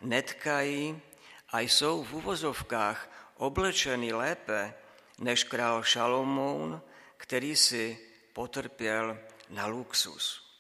netkají 0.02 1.02
a 1.52 1.60
jsou 1.60 2.04
v 2.04 2.14
uvozovkách 2.14 3.10
oblečeny 3.38 4.14
lépe 4.14 4.74
než 5.18 5.44
král 5.44 5.84
Šalomoun, 5.84 6.82
který 7.18 7.56
si 7.56 8.00
potrpěl 8.34 9.20
na 9.50 9.66
luxus. 9.66 10.52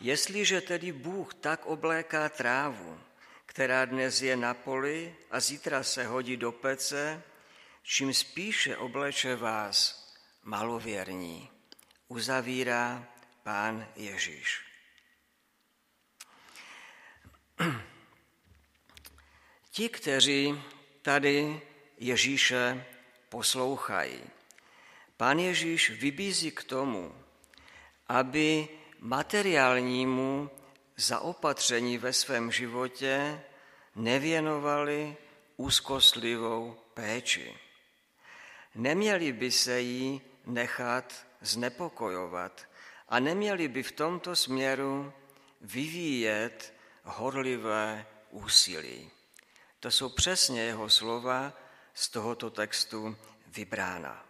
Jestliže 0.00 0.60
tedy 0.60 0.92
Bůh 0.92 1.34
tak 1.34 1.66
obléká 1.66 2.28
trávu, 2.28 3.00
která 3.46 3.84
dnes 3.84 4.22
je 4.22 4.36
na 4.36 4.54
poli 4.54 5.16
a 5.30 5.40
zítra 5.40 5.82
se 5.82 6.06
hodí 6.06 6.36
do 6.36 6.52
pece, 6.52 7.22
čím 7.82 8.14
spíše 8.14 8.76
obleče 8.76 9.36
vás 9.36 10.04
malověrní, 10.42 11.50
uzavírá 12.08 13.06
pán 13.42 13.86
Ježíš. 13.96 14.73
Ti, 19.74 19.88
kteří 19.88 20.62
tady 21.02 21.60
Ježíše 21.98 22.84
poslouchají, 23.28 24.20
pán 25.16 25.38
Ježíš 25.38 25.90
vybízí 25.90 26.50
k 26.50 26.64
tomu, 26.64 27.14
aby 28.08 28.68
materiálnímu 28.98 30.50
zaopatření 30.96 31.98
ve 31.98 32.12
svém 32.12 32.52
životě 32.52 33.40
nevěnovali 33.94 35.16
úzkostlivou 35.56 36.76
péči. 36.94 37.58
Neměli 38.74 39.32
by 39.32 39.50
se 39.50 39.80
jí 39.80 40.20
nechat 40.46 41.26
znepokojovat 41.40 42.68
a 43.08 43.20
neměli 43.20 43.68
by 43.68 43.82
v 43.82 43.92
tomto 43.92 44.36
směru 44.36 45.12
vyvíjet 45.60 46.74
horlivé 47.04 48.06
úsilí. 48.30 49.10
To 49.84 49.90
jsou 49.90 50.08
přesně 50.08 50.62
jeho 50.62 50.90
slova 50.90 51.52
z 51.94 52.08
tohoto 52.08 52.50
textu 52.50 53.16
vybrána. 53.46 54.26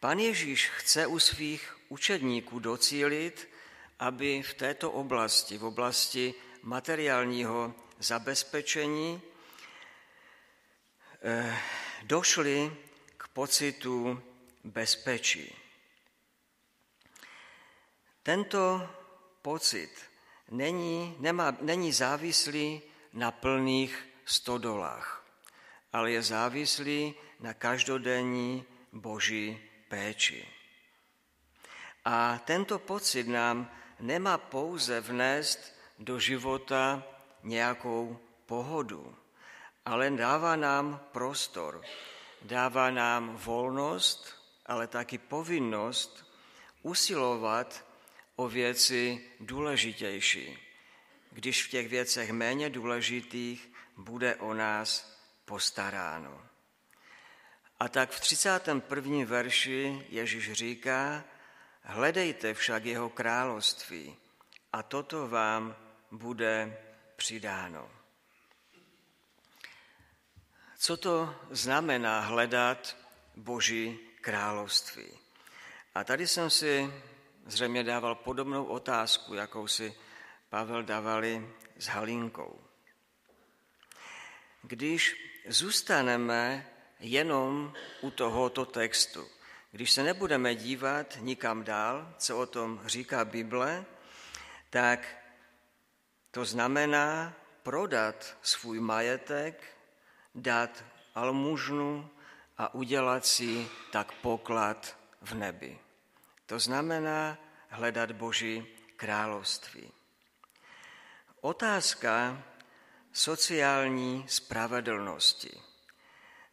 Pan 0.00 0.18
Ježíš 0.18 0.68
chce 0.68 1.06
u 1.06 1.18
svých 1.18 1.76
učedníků 1.88 2.58
docílit, 2.58 3.48
aby 3.98 4.42
v 4.42 4.54
této 4.54 4.90
oblasti, 4.92 5.58
v 5.58 5.64
oblasti 5.64 6.34
materiálního 6.62 7.74
zabezpečení, 7.98 9.22
eh, 11.22 11.58
došli 12.02 12.76
k 13.16 13.28
pocitu 13.28 14.22
bezpečí. 14.64 15.56
Tento 18.22 18.90
pocit 19.42 19.90
není, 20.50 21.16
nemá, 21.18 21.56
není 21.60 21.92
závislý 21.92 22.82
na 23.14 23.30
plných 23.30 23.94
stodolách, 24.26 25.22
ale 25.92 26.18
je 26.18 26.22
závislý 26.22 27.14
na 27.40 27.54
každodenní 27.54 28.64
boží 28.92 29.58
péči. 29.88 30.42
A 32.04 32.38
tento 32.44 32.78
pocit 32.78 33.28
nám 33.30 33.70
nemá 34.00 34.38
pouze 34.38 35.00
vnést 35.00 35.78
do 35.98 36.18
života 36.18 37.02
nějakou 37.42 38.18
pohodu, 38.46 39.16
ale 39.84 40.10
dává 40.10 40.56
nám 40.56 41.00
prostor, 41.12 41.82
dává 42.42 42.90
nám 42.90 43.36
volnost, 43.36 44.34
ale 44.66 44.86
taky 44.86 45.18
povinnost 45.18 46.26
usilovat 46.82 47.84
o 48.36 48.48
věci 48.48 49.30
důležitější, 49.40 50.63
když 51.34 51.64
v 51.64 51.70
těch 51.70 51.88
věcech 51.88 52.30
méně 52.30 52.70
důležitých 52.70 53.72
bude 53.96 54.36
o 54.36 54.54
nás 54.54 55.18
postaráno. 55.44 56.42
A 57.80 57.88
tak 57.88 58.10
v 58.10 58.20
31. 58.20 59.24
verši 59.24 60.06
Ježíš 60.08 60.52
říká, 60.52 61.24
hledejte 61.82 62.54
však 62.54 62.84
jeho 62.84 63.08
království 63.10 64.16
a 64.72 64.82
toto 64.82 65.28
vám 65.28 65.76
bude 66.10 66.78
přidáno. 67.16 67.90
Co 70.78 70.96
to 70.96 71.34
znamená 71.50 72.20
hledat 72.20 72.96
Boží 73.36 73.98
království? 74.20 75.18
A 75.94 76.04
tady 76.04 76.26
jsem 76.26 76.50
si 76.50 76.92
zřejmě 77.46 77.84
dával 77.84 78.14
podobnou 78.14 78.64
otázku, 78.64 79.34
jakou 79.34 79.66
si 79.66 79.94
Pavel 80.54 80.82
dávali 80.82 81.50
s 81.78 81.86
Halinkou. 81.86 82.60
Když 84.62 85.16
zůstaneme 85.48 86.66
jenom 87.00 87.72
u 88.00 88.10
tohoto 88.10 88.64
textu, 88.64 89.28
když 89.70 89.90
se 89.90 90.02
nebudeme 90.02 90.54
dívat 90.54 91.18
nikam 91.20 91.64
dál, 91.64 92.14
co 92.18 92.38
o 92.38 92.46
tom 92.46 92.80
říká 92.86 93.24
Bible, 93.24 93.84
tak 94.70 95.16
to 96.30 96.44
znamená 96.44 97.34
prodat 97.62 98.36
svůj 98.42 98.80
majetek, 98.80 99.76
dát 100.34 100.84
almužnu 101.14 102.10
a 102.58 102.74
udělat 102.74 103.26
si 103.26 103.66
tak 103.92 104.12
poklad 104.12 104.98
v 105.20 105.34
nebi. 105.34 105.78
To 106.46 106.58
znamená 106.58 107.38
hledat 107.68 108.12
Boží 108.12 108.66
království. 108.96 109.92
Otázka 111.44 112.42
sociální 113.12 114.24
spravedlnosti, 114.28 115.60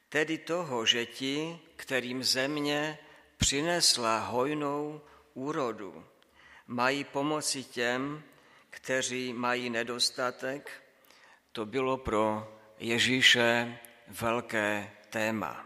tedy 0.10 0.38
toho, 0.38 0.86
že 0.86 1.06
ti, 1.06 1.60
kterým 1.75 2.23
země 2.23 2.99
přinesla 3.38 4.19
hojnou 4.19 5.01
úrodu, 5.34 6.06
mají 6.67 7.04
pomoci 7.04 7.63
těm, 7.63 8.23
kteří 8.69 9.34
mají 9.34 9.69
nedostatek, 9.69 10.84
to 11.51 11.65
bylo 11.65 11.97
pro 11.97 12.58
Ježíše 12.80 13.80
velké 14.08 14.91
téma. 15.10 15.65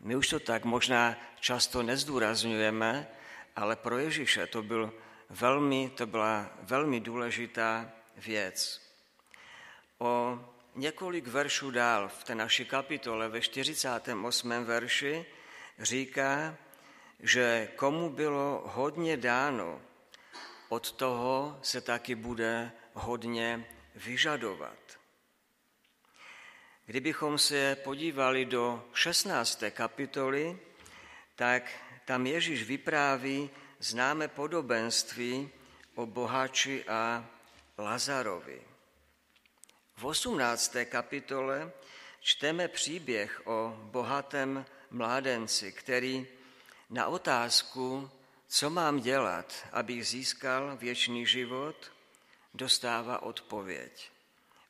My 0.00 0.16
už 0.16 0.28
to 0.28 0.40
tak 0.40 0.64
možná 0.64 1.16
často 1.40 1.82
nezdůrazňujeme, 1.82 3.08
ale 3.56 3.76
pro 3.76 3.98
Ježíše 3.98 4.46
to, 4.46 4.62
byl 4.62 4.94
velmi, 5.30 5.90
to 5.90 6.06
byla 6.06 6.50
velmi 6.62 7.00
důležitá 7.00 7.92
věc. 8.26 8.82
O 9.98 10.38
několik 10.74 11.26
veršů 11.26 11.70
dál 11.70 12.08
v 12.08 12.24
té 12.24 12.34
naší 12.34 12.64
kapitole 12.64 13.28
ve 13.28 13.40
48. 13.40 14.64
verši 14.64 15.26
říká, 15.78 16.56
že 17.20 17.68
komu 17.76 18.10
bylo 18.10 18.62
hodně 18.66 19.16
dáno, 19.16 19.82
od 20.68 20.92
toho 20.92 21.58
se 21.62 21.80
taky 21.80 22.14
bude 22.14 22.72
hodně 22.92 23.66
vyžadovat. 23.94 24.78
Kdybychom 26.86 27.38
se 27.38 27.76
podívali 27.84 28.44
do 28.44 28.88
16. 28.94 29.62
kapitoly, 29.70 30.58
tak 31.36 31.62
tam 32.04 32.26
Ježíš 32.26 32.62
vypráví 32.62 33.50
známe 33.78 34.28
podobenství 34.28 35.50
o 35.94 36.06
bohači 36.06 36.84
a 36.84 37.26
Lazarovi. 37.78 38.62
V 39.96 40.04
18. 40.04 40.76
kapitole 40.84 41.72
čteme 42.20 42.68
příběh 42.68 43.46
o 43.46 43.76
bohatém 43.82 44.66
mládenci, 44.90 45.72
který 45.72 46.26
na 46.90 47.06
otázku, 47.06 48.10
co 48.46 48.70
mám 48.70 49.00
dělat, 49.00 49.66
abych 49.72 50.06
získal 50.06 50.76
věčný 50.76 51.26
život, 51.26 51.92
dostává 52.54 53.22
odpověď. 53.22 54.10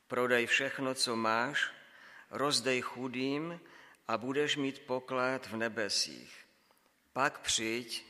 Prodej 0.07 0.45
všechno, 0.45 0.95
co 0.95 1.15
máš, 1.15 1.71
rozdej 2.31 2.81
chudým 2.81 3.59
a 4.07 4.17
budeš 4.17 4.55
mít 4.55 4.79
poklad 4.79 5.47
v 5.47 5.55
nebesích. 5.55 6.45
Pak 7.13 7.39
přijď 7.39 8.05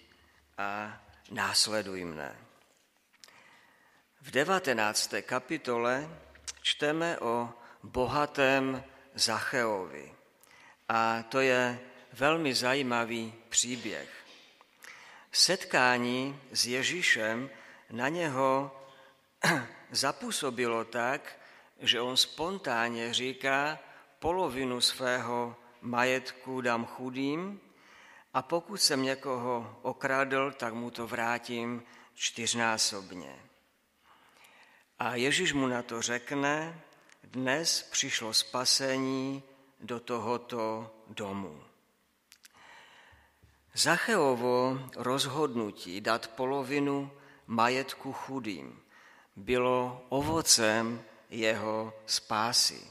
a 0.58 1.02
následuj 1.32 2.06
mne. 2.06 2.53
V 4.24 4.32
devatenácté 4.32 5.22
kapitole 5.22 6.10
čteme 6.62 7.20
o 7.20 7.50
bohatém 7.84 8.84
Zacheovi. 9.16 10.12
A 10.90 11.24
to 11.24 11.42
je 11.42 11.80
velmi 12.14 12.56
zajímavý 12.56 13.34
příběh. 13.50 14.10
Setkání 15.32 16.40
s 16.52 16.68
Ježíšem 16.68 17.50
na 17.92 18.10
něho 18.10 18.72
zapůsobilo 19.92 20.86
tak, 20.86 21.40
že 21.80 22.02
on 22.02 22.18
spontánně 22.18 23.14
říká, 23.14 23.80
polovinu 24.20 24.82
svého 24.82 25.56
majetku 25.82 26.62
dám 26.62 26.86
chudým 26.86 27.62
a 28.34 28.42
pokud 28.42 28.78
jsem 28.78 29.04
někoho 29.04 29.80
okradl, 29.82 30.52
tak 30.52 30.74
mu 30.74 30.92
to 30.92 31.08
vrátím 31.08 31.84
čtyřnásobně. 32.14 33.53
A 35.00 35.16
Ježíš 35.16 35.54
mu 35.54 35.68
na 35.68 35.82
to 35.82 36.02
řekne, 36.02 36.82
dnes 37.24 37.84
přišlo 37.92 38.34
spasení 38.34 39.44
do 39.80 40.00
tohoto 40.00 40.92
domu. 41.08 41.64
Zacheovo 43.74 44.80
rozhodnutí 44.96 46.02
dát 46.02 46.28
polovinu 46.28 47.12
majetku 47.48 48.14
chudým. 48.14 48.82
Bylo 49.36 50.06
ovocem 50.10 51.04
jeho 51.30 51.94
spásy. 52.06 52.88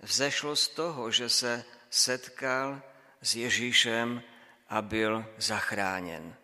Vzešlo 0.00 0.56
z 0.56 0.68
toho, 0.68 1.10
že 1.10 1.28
se 1.28 1.64
setkal 1.90 2.82
s 3.22 3.36
Ježíšem 3.36 4.22
a 4.68 4.82
byl 4.82 5.24
zachráněn. 5.38 6.34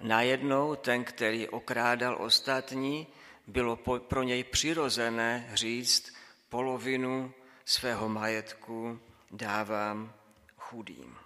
Najednou 0.00 0.74
ten, 0.74 1.04
který 1.04 1.48
okrádal 1.48 2.16
ostatní, 2.20 3.06
bylo 3.46 3.76
pro 3.98 4.22
něj 4.22 4.44
přirozené 4.44 5.50
říct, 5.54 6.14
polovinu 6.48 7.34
svého 7.64 8.08
majetku 8.08 9.00
dávám 9.30 10.14
chudým. 10.56 11.16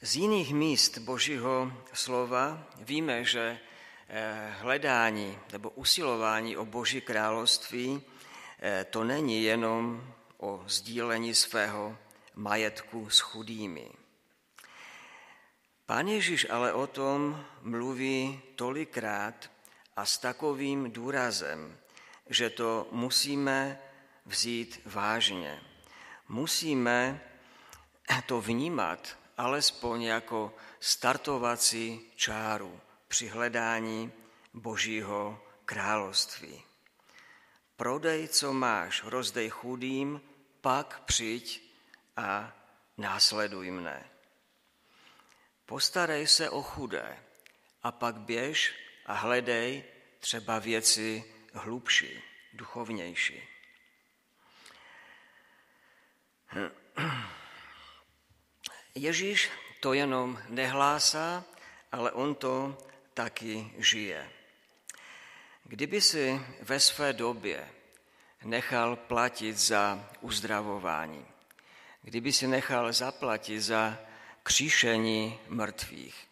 Z 0.00 0.16
jiných 0.16 0.54
míst 0.54 0.98
Božího 0.98 1.72
slova 1.92 2.66
víme, 2.76 3.24
že 3.24 3.58
eh, 4.08 4.54
hledání 4.60 5.38
nebo 5.52 5.70
usilování 5.70 6.56
o 6.56 6.64
Boží 6.64 7.00
království 7.00 8.02
eh, 8.60 8.86
to 8.90 9.04
není 9.04 9.42
jenom 9.42 10.04
o 10.38 10.64
sdílení 10.66 11.34
svého 11.34 11.98
majetku 12.38 13.10
s 13.10 13.18
chudými. 13.20 13.90
Pán 15.86 16.08
Ježíš 16.08 16.46
ale 16.50 16.72
o 16.72 16.86
tom 16.86 17.44
mluví 17.62 18.40
tolikrát 18.54 19.50
a 19.96 20.06
s 20.06 20.18
takovým 20.18 20.92
důrazem, 20.92 21.78
že 22.30 22.50
to 22.50 22.88
musíme 22.92 23.80
vzít 24.26 24.80
vážně. 24.84 25.60
Musíme 26.28 27.20
to 28.26 28.40
vnímat 28.40 29.18
alespoň 29.36 30.02
jako 30.02 30.54
startovací 30.80 32.00
čáru 32.16 32.80
při 33.08 33.28
hledání 33.28 34.12
Božího 34.54 35.42
království. 35.64 36.62
Prodej, 37.76 38.28
co 38.28 38.52
máš, 38.52 39.04
rozdej 39.04 39.48
chudým, 39.48 40.20
pak 40.60 41.02
přijď 41.04 41.67
a 42.18 42.50
následuj 42.98 43.70
mne. 43.70 44.02
Postarej 45.66 46.26
se 46.26 46.50
o 46.50 46.62
chudé 46.62 47.22
a 47.82 47.92
pak 47.92 48.16
běž 48.26 48.74
a 49.06 49.14
hledej 49.14 49.84
třeba 50.18 50.58
věci 50.58 51.24
hlubší, 51.54 52.22
duchovnější. 52.52 53.48
Ježíš 58.94 59.50
to 59.80 59.92
jenom 59.92 60.42
nehlásá, 60.48 61.44
ale 61.92 62.12
on 62.12 62.34
to 62.34 62.78
taky 63.14 63.72
žije. 63.78 64.30
Kdyby 65.64 66.00
si 66.00 66.40
ve 66.62 66.80
své 66.80 67.12
době 67.12 67.70
nechal 68.42 68.96
platit 68.96 69.58
za 69.58 70.10
uzdravování, 70.20 71.26
kdyby 72.02 72.32
si 72.32 72.46
nechal 72.46 72.92
zaplatit 72.92 73.60
za 73.60 73.98
kříšení 74.42 75.38
mrtvých, 75.48 76.26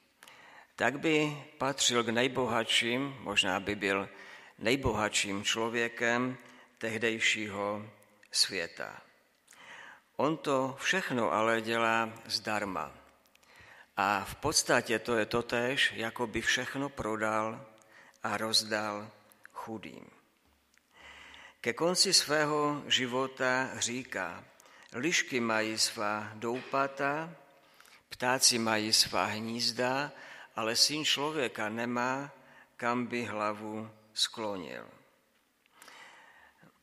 tak 0.77 0.99
by 0.99 1.43
patřil 1.59 2.05
k 2.05 2.09
nejbohatším, 2.09 3.17
možná 3.21 3.61
by 3.61 3.75
byl 3.75 4.09
nejbohatším 4.59 5.45
člověkem 5.45 6.39
tehdejšího 6.79 7.91
světa. 8.33 9.01
On 10.17 10.37
to 10.37 10.77
všechno 10.81 11.33
ale 11.33 11.61
dělá 11.61 12.13
zdarma. 12.27 12.93
A 13.97 14.25
v 14.25 14.35
podstatě 14.35 14.99
to 14.99 15.17
je 15.17 15.27
totéž, 15.27 15.93
jako 15.97 16.27
by 16.27 16.41
všechno 16.41 16.89
prodal 16.89 17.67
a 18.23 18.37
rozdal 18.37 19.11
chudým. 19.53 20.11
Ke 21.61 21.73
konci 21.73 22.15
svého 22.15 22.83
života 22.87 23.71
říká, 23.79 24.45
lišky 24.97 25.41
mají 25.41 25.79
svá 25.79 26.31
doupata, 26.35 27.31
ptáci 28.09 28.59
mají 28.59 28.93
svá 28.93 29.25
hnízda, 29.25 30.13
ale 30.57 30.77
syn 30.77 31.05
člověka 31.05 31.69
nemá, 31.69 32.31
kam 32.77 33.07
by 33.07 33.25
hlavu 33.25 33.91
sklonil. 34.15 34.89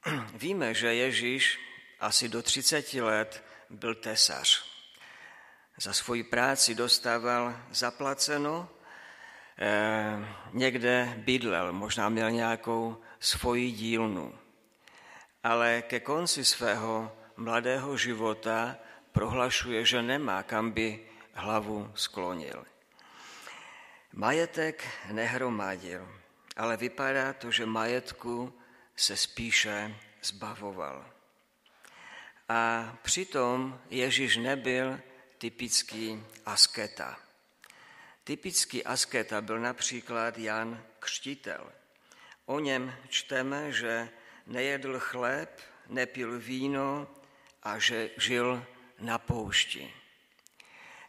Víme, 0.33 0.73
že 0.73 0.93
Ježíš 0.93 1.59
asi 1.99 2.29
do 2.29 2.41
30 2.43 2.93
let 2.93 3.43
byl 3.69 3.95
tesař. 3.95 4.65
Za 5.77 5.93
svoji 5.93 6.23
práci 6.23 6.75
dostával 6.75 7.55
zaplaceno, 7.71 8.69
eh, 9.57 10.27
někde 10.51 11.13
bydlel, 11.17 11.73
možná 11.73 12.09
měl 12.09 12.31
nějakou 12.31 13.01
svoji 13.19 13.71
dílnu. 13.71 14.39
Ale 15.43 15.81
ke 15.81 15.99
konci 15.99 16.45
svého 16.45 17.22
mladého 17.37 17.97
života 17.97 18.75
prohlašuje, 19.11 19.85
že 19.85 20.01
nemá, 20.01 20.43
kam 20.43 20.71
by 20.71 20.99
hlavu 21.33 21.91
sklonil. 21.95 22.65
Majetek 24.13 24.85
nehromadil, 25.11 26.05
ale 26.57 26.77
vypadá 26.77 27.33
to, 27.33 27.51
že 27.51 27.65
majetku 27.65 28.53
se 28.95 29.17
spíše 29.17 29.95
zbavoval. 30.23 31.05
A 32.49 32.93
přitom 33.01 33.79
Ježíš 33.89 34.37
nebyl 34.37 34.99
typický 35.37 36.23
asketa. 36.45 37.17
Typický 38.23 38.83
asketa 38.83 39.41
byl 39.41 39.59
například 39.59 40.37
Jan 40.37 40.83
Křtitel. 40.99 41.71
O 42.45 42.59
něm 42.59 42.93
čteme, 43.09 43.71
že 43.71 44.09
nejedl 44.47 44.99
chléb, 44.99 45.61
nepil 45.87 46.39
víno 46.39 47.07
a 47.63 47.79
že 47.79 48.09
žil 48.17 48.65
na 48.99 49.17
poušti. 49.17 49.93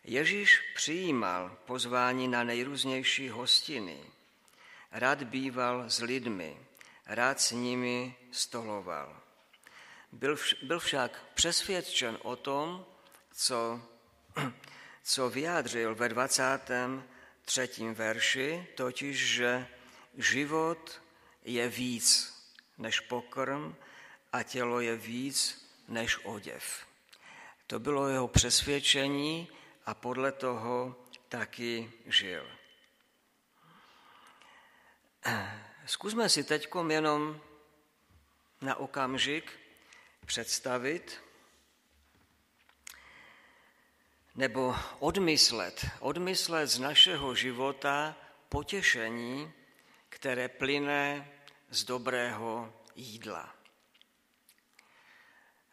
Ježíš 0.05 0.61
přijímal 0.75 1.57
pozvání 1.67 2.29
na 2.29 2.45
nejrůznější 2.45 3.29
hostiny. 3.29 3.99
Rád 4.93 5.23
býval 5.23 5.91
s 5.91 6.01
lidmi, 6.01 6.57
rád 7.07 7.41
s 7.41 7.51
nimi 7.51 8.17
stoloval. 8.33 9.21
Byl, 10.13 10.37
byl 10.63 10.81
však 10.81 11.25
přesvědčen 11.35 12.19
o 12.23 12.37
tom, 12.37 12.87
co, 13.33 13.83
co 15.03 15.31
vyjádřil 15.31 15.95
ve 15.95 16.09
23. 16.09 17.69
verši, 17.95 18.67
totiž, 18.75 19.35
že 19.35 19.67
život 20.17 21.03
je 21.45 21.69
víc 21.69 22.35
než 22.79 23.01
pokrm 23.01 23.75
a 24.33 24.43
tělo 24.43 24.81
je 24.81 24.97
víc 24.97 25.64
než 25.89 26.19
oděv. 26.25 26.87
To 27.67 27.79
bylo 27.79 28.09
jeho 28.09 28.29
přesvědčení 28.29 29.49
a 29.87 29.95
podle 29.95 30.33
toho 30.33 30.97
taky 31.29 31.93
žil. 32.07 32.51
Zkusme 35.87 36.29
si 36.29 36.45
teď 36.45 36.69
jenom 36.89 37.41
na 38.61 38.77
okamžik 38.77 39.53
představit 40.27 41.23
nebo 44.35 44.77
odmyslet, 44.99 45.87
odmyslet 46.01 46.67
z 46.67 46.79
našeho 46.79 47.35
života 47.35 48.17
potěšení, 48.49 49.53
které 50.09 50.49
plyne 50.49 51.31
z 51.71 51.85
dobrého 51.85 52.73
jídla. 52.95 53.55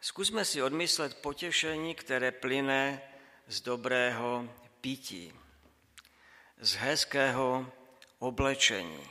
Zkusme 0.02 0.44
si 0.44 0.62
odmyslet 0.62 1.14
potěšení, 1.14 1.94
které 1.94 2.32
plyne 2.32 3.02
z 3.46 3.60
dobrého 3.60 4.48
pití, 4.80 5.32
z 6.58 6.74
hezkého 6.74 7.72
oblečení, 8.18 9.08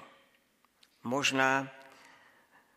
možná 1.04 1.72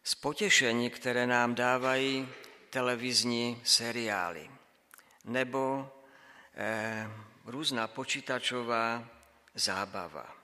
z 0.02 0.14
potěšení, 0.14 0.90
které 0.90 1.26
nám 1.26 1.54
dávají 1.54 2.28
televizní 2.70 3.62
seriály 3.64 4.50
nebo 5.24 5.92
eh, 6.54 7.10
různá 7.44 7.86
počítačová 7.88 9.08
zábava. 9.54 10.36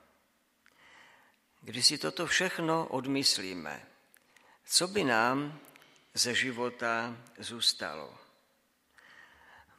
Když 1.61 1.85
si 1.85 1.97
toto 1.97 2.27
všechno 2.27 2.87
odmyslíme, 2.87 3.85
co 4.65 4.87
by 4.87 5.03
nám 5.03 5.59
ze 6.13 6.35
života 6.35 7.17
zůstalo? 7.37 8.17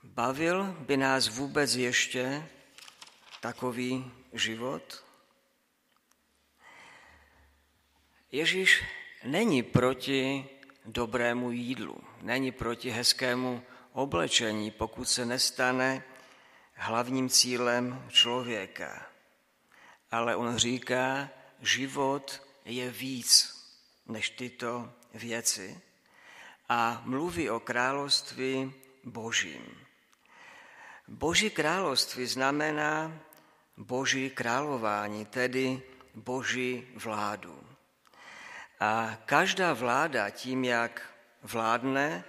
Bavil 0.02 0.64
by 0.64 0.96
nás 0.96 1.28
vůbec 1.28 1.74
ještě 1.74 2.48
takový 3.40 4.12
život? 4.32 5.04
Ježíš 8.32 8.84
není 9.24 9.62
proti 9.62 10.48
dobrému 10.84 11.50
jídlu, 11.50 12.04
není 12.22 12.52
proti 12.52 12.90
hezkému 12.90 13.62
oblečení, 13.92 14.70
pokud 14.70 15.04
se 15.04 15.24
nestane 15.24 16.04
hlavním 16.74 17.28
cílem 17.28 18.06
člověka. 18.10 19.06
Ale 20.10 20.36
on 20.36 20.56
říká, 20.56 21.30
život 21.60 22.42
je 22.64 22.90
víc 22.90 23.58
než 24.06 24.30
tyto 24.30 24.92
věci 25.14 25.80
a 26.72 27.02
mluví 27.04 27.50
o 27.50 27.60
království 27.60 28.72
božím. 29.04 29.86
Boží 31.08 31.50
království 31.50 32.26
znamená 32.26 33.12
boží 33.76 34.30
králování, 34.30 35.26
tedy 35.26 35.82
boží 36.14 36.88
vládu. 36.94 37.60
A 38.80 39.18
každá 39.26 39.72
vláda 39.72 40.30
tím, 40.30 40.64
jak 40.64 41.12
vládne, 41.42 42.24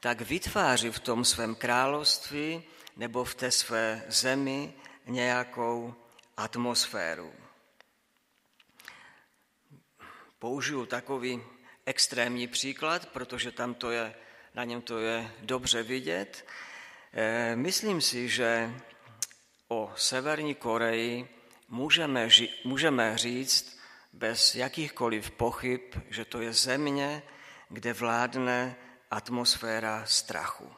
tak 0.00 0.20
vytváří 0.20 0.90
v 0.90 1.00
tom 1.00 1.24
svém 1.24 1.54
království 1.54 2.62
nebo 2.96 3.24
v 3.24 3.34
té 3.34 3.50
své 3.50 4.02
zemi 4.08 4.74
nějakou 5.06 5.94
atmosféru. 6.36 7.32
Použiju 10.38 10.86
takový 10.86 11.42
extrémní 11.90 12.46
příklad, 12.46 13.06
protože 13.06 13.52
tam 13.52 13.74
to 13.74 13.90
je, 13.90 14.14
na 14.54 14.64
něm 14.64 14.82
to 14.82 14.98
je 14.98 15.30
dobře 15.42 15.82
vidět. 15.82 16.46
Eh, 17.12 17.56
myslím 17.56 18.00
si, 18.00 18.28
že 18.28 18.70
o 19.68 19.92
Severní 19.96 20.54
Koreji 20.54 21.28
můžeme, 21.68 22.28
můžeme 22.64 23.18
říct 23.18 23.78
bez 24.12 24.54
jakýchkoliv 24.54 25.30
pochyb, 25.30 25.80
že 26.10 26.24
to 26.24 26.40
je 26.40 26.52
země, 26.52 27.22
kde 27.68 27.92
vládne 27.92 28.76
atmosféra 29.10 30.06
strachu. 30.06 30.72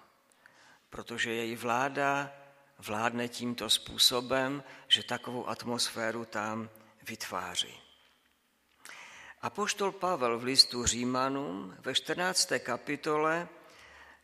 Protože 0.91 1.33
její 1.33 1.57
vláda 1.57 2.33
vládne 2.79 3.29
tímto 3.29 3.71
způsobem, 3.71 4.65
že 4.89 5.03
takovou 5.03 5.49
atmosféru 5.49 6.25
tam 6.25 6.71
vytváří. 7.03 7.82
A 9.43 9.51
poštol 9.51 9.93
Pavel 9.93 10.39
v 10.39 10.45
listu 10.45 10.87
Římanům 10.87 11.77
ve 11.79 11.95
14. 11.95 12.53
kapitole 12.59 13.49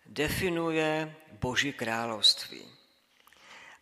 definuje 0.06 1.16
Boží 1.32 1.72
království. 1.72 2.70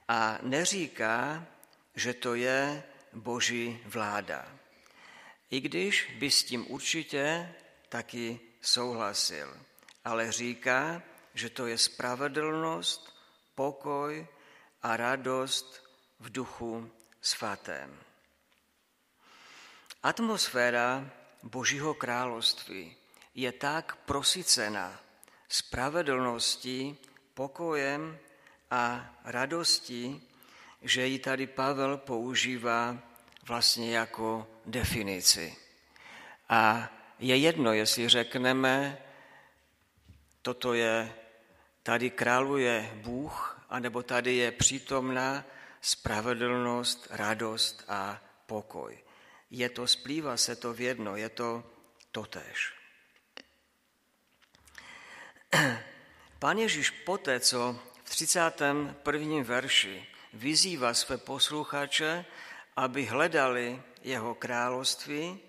A 0.08 0.38
neříká, 0.42 1.46
že 1.94 2.14
to 2.14 2.34
je 2.34 2.82
Boží 3.12 3.80
vláda. 3.84 4.48
I 5.50 5.60
když 5.60 6.16
by 6.18 6.30
s 6.30 6.44
tím 6.44 6.70
určitě 6.70 7.54
taky 7.88 8.40
souhlasil. 8.60 9.56
Ale 10.04 10.32
říká, 10.32 11.02
že 11.34 11.50
to 11.50 11.66
je 11.66 11.78
spravedlnost, 11.78 13.16
pokoj 13.54 14.26
a 14.82 14.96
radost 14.96 15.84
v 16.20 16.32
duchu 16.32 16.90
svatém. 17.20 17.98
Atmosféra 20.02 21.10
Božího 21.46 21.94
království 21.94 22.96
je 23.34 23.52
tak 23.52 23.96
prosycená 23.96 25.00
spravedlností, 25.48 26.98
pokojem 27.34 28.18
a 28.70 29.14
radostí, 29.24 30.28
že 30.82 31.06
ji 31.06 31.18
tady 31.18 31.46
Pavel 31.46 31.96
používá 31.96 32.98
vlastně 33.46 33.96
jako 33.96 34.46
definici. 34.66 35.56
A 36.48 36.90
je 37.18 37.36
jedno, 37.36 37.72
jestli 37.72 38.08
řekneme, 38.08 38.98
toto 40.42 40.74
je, 40.74 41.14
tady 41.82 42.10
králuje 42.10 42.90
Bůh, 42.94 43.60
anebo 43.68 44.02
tady 44.02 44.36
je 44.36 44.52
přítomná 44.52 45.44
spravedlnost, 45.80 47.06
radost 47.10 47.84
a 47.88 48.22
pokoj. 48.46 49.05
Je 49.56 49.68
to, 49.68 49.86
splývá 49.86 50.36
se 50.36 50.56
to 50.56 50.74
v 50.74 50.80
jedno, 50.80 51.16
je 51.16 51.28
to 51.28 51.64
totéž. 52.12 52.72
Pán 56.38 56.58
Ježíš 56.58 56.90
poté, 56.90 57.40
co 57.40 57.80
v 58.04 58.10
31. 58.10 59.42
verši 59.42 60.06
vyzývá 60.32 60.94
své 60.94 61.18
posluchače, 61.18 62.24
aby 62.76 63.06
hledali 63.06 63.82
jeho 64.02 64.34
království, 64.34 65.40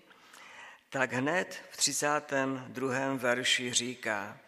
tak 0.88 1.12
hned 1.12 1.64
v 1.70 1.76
32. 1.76 3.14
verši 3.14 3.72
říká, 3.72 4.38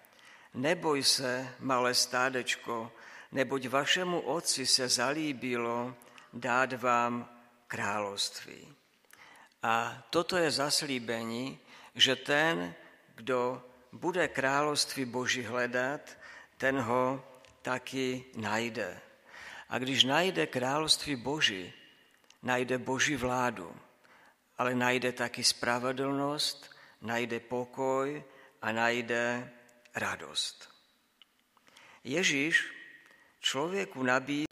neboj 0.54 1.04
se, 1.04 1.48
malé 1.58 1.94
stádečko, 1.94 2.92
neboť 3.32 3.68
vašemu 3.68 4.20
otci 4.20 4.66
se 4.66 4.88
zalíbilo 4.88 5.94
dát 6.32 6.72
vám 6.72 7.28
království. 7.66 8.79
A 9.62 10.02
toto 10.10 10.36
je 10.36 10.50
zaslíbení, 10.50 11.58
že 11.94 12.16
ten, 12.16 12.74
kdo 13.14 13.62
bude 13.92 14.28
království 14.28 15.04
Boží 15.04 15.42
hledat, 15.42 16.18
ten 16.56 16.80
ho 16.80 17.24
taky 17.62 18.24
najde. 18.36 19.00
A 19.68 19.78
když 19.78 20.04
najde 20.04 20.46
království 20.46 21.16
Boží, 21.16 21.72
najde 22.42 22.78
Boží 22.78 23.16
vládu, 23.16 23.76
ale 24.58 24.74
najde 24.74 25.12
taky 25.12 25.44
spravedlnost, 25.44 26.70
najde 27.00 27.40
pokoj 27.40 28.24
a 28.62 28.72
najde 28.72 29.50
radost. 29.94 30.68
Ježíš 32.04 32.74
člověku 33.40 34.02
nabízí 34.02 34.49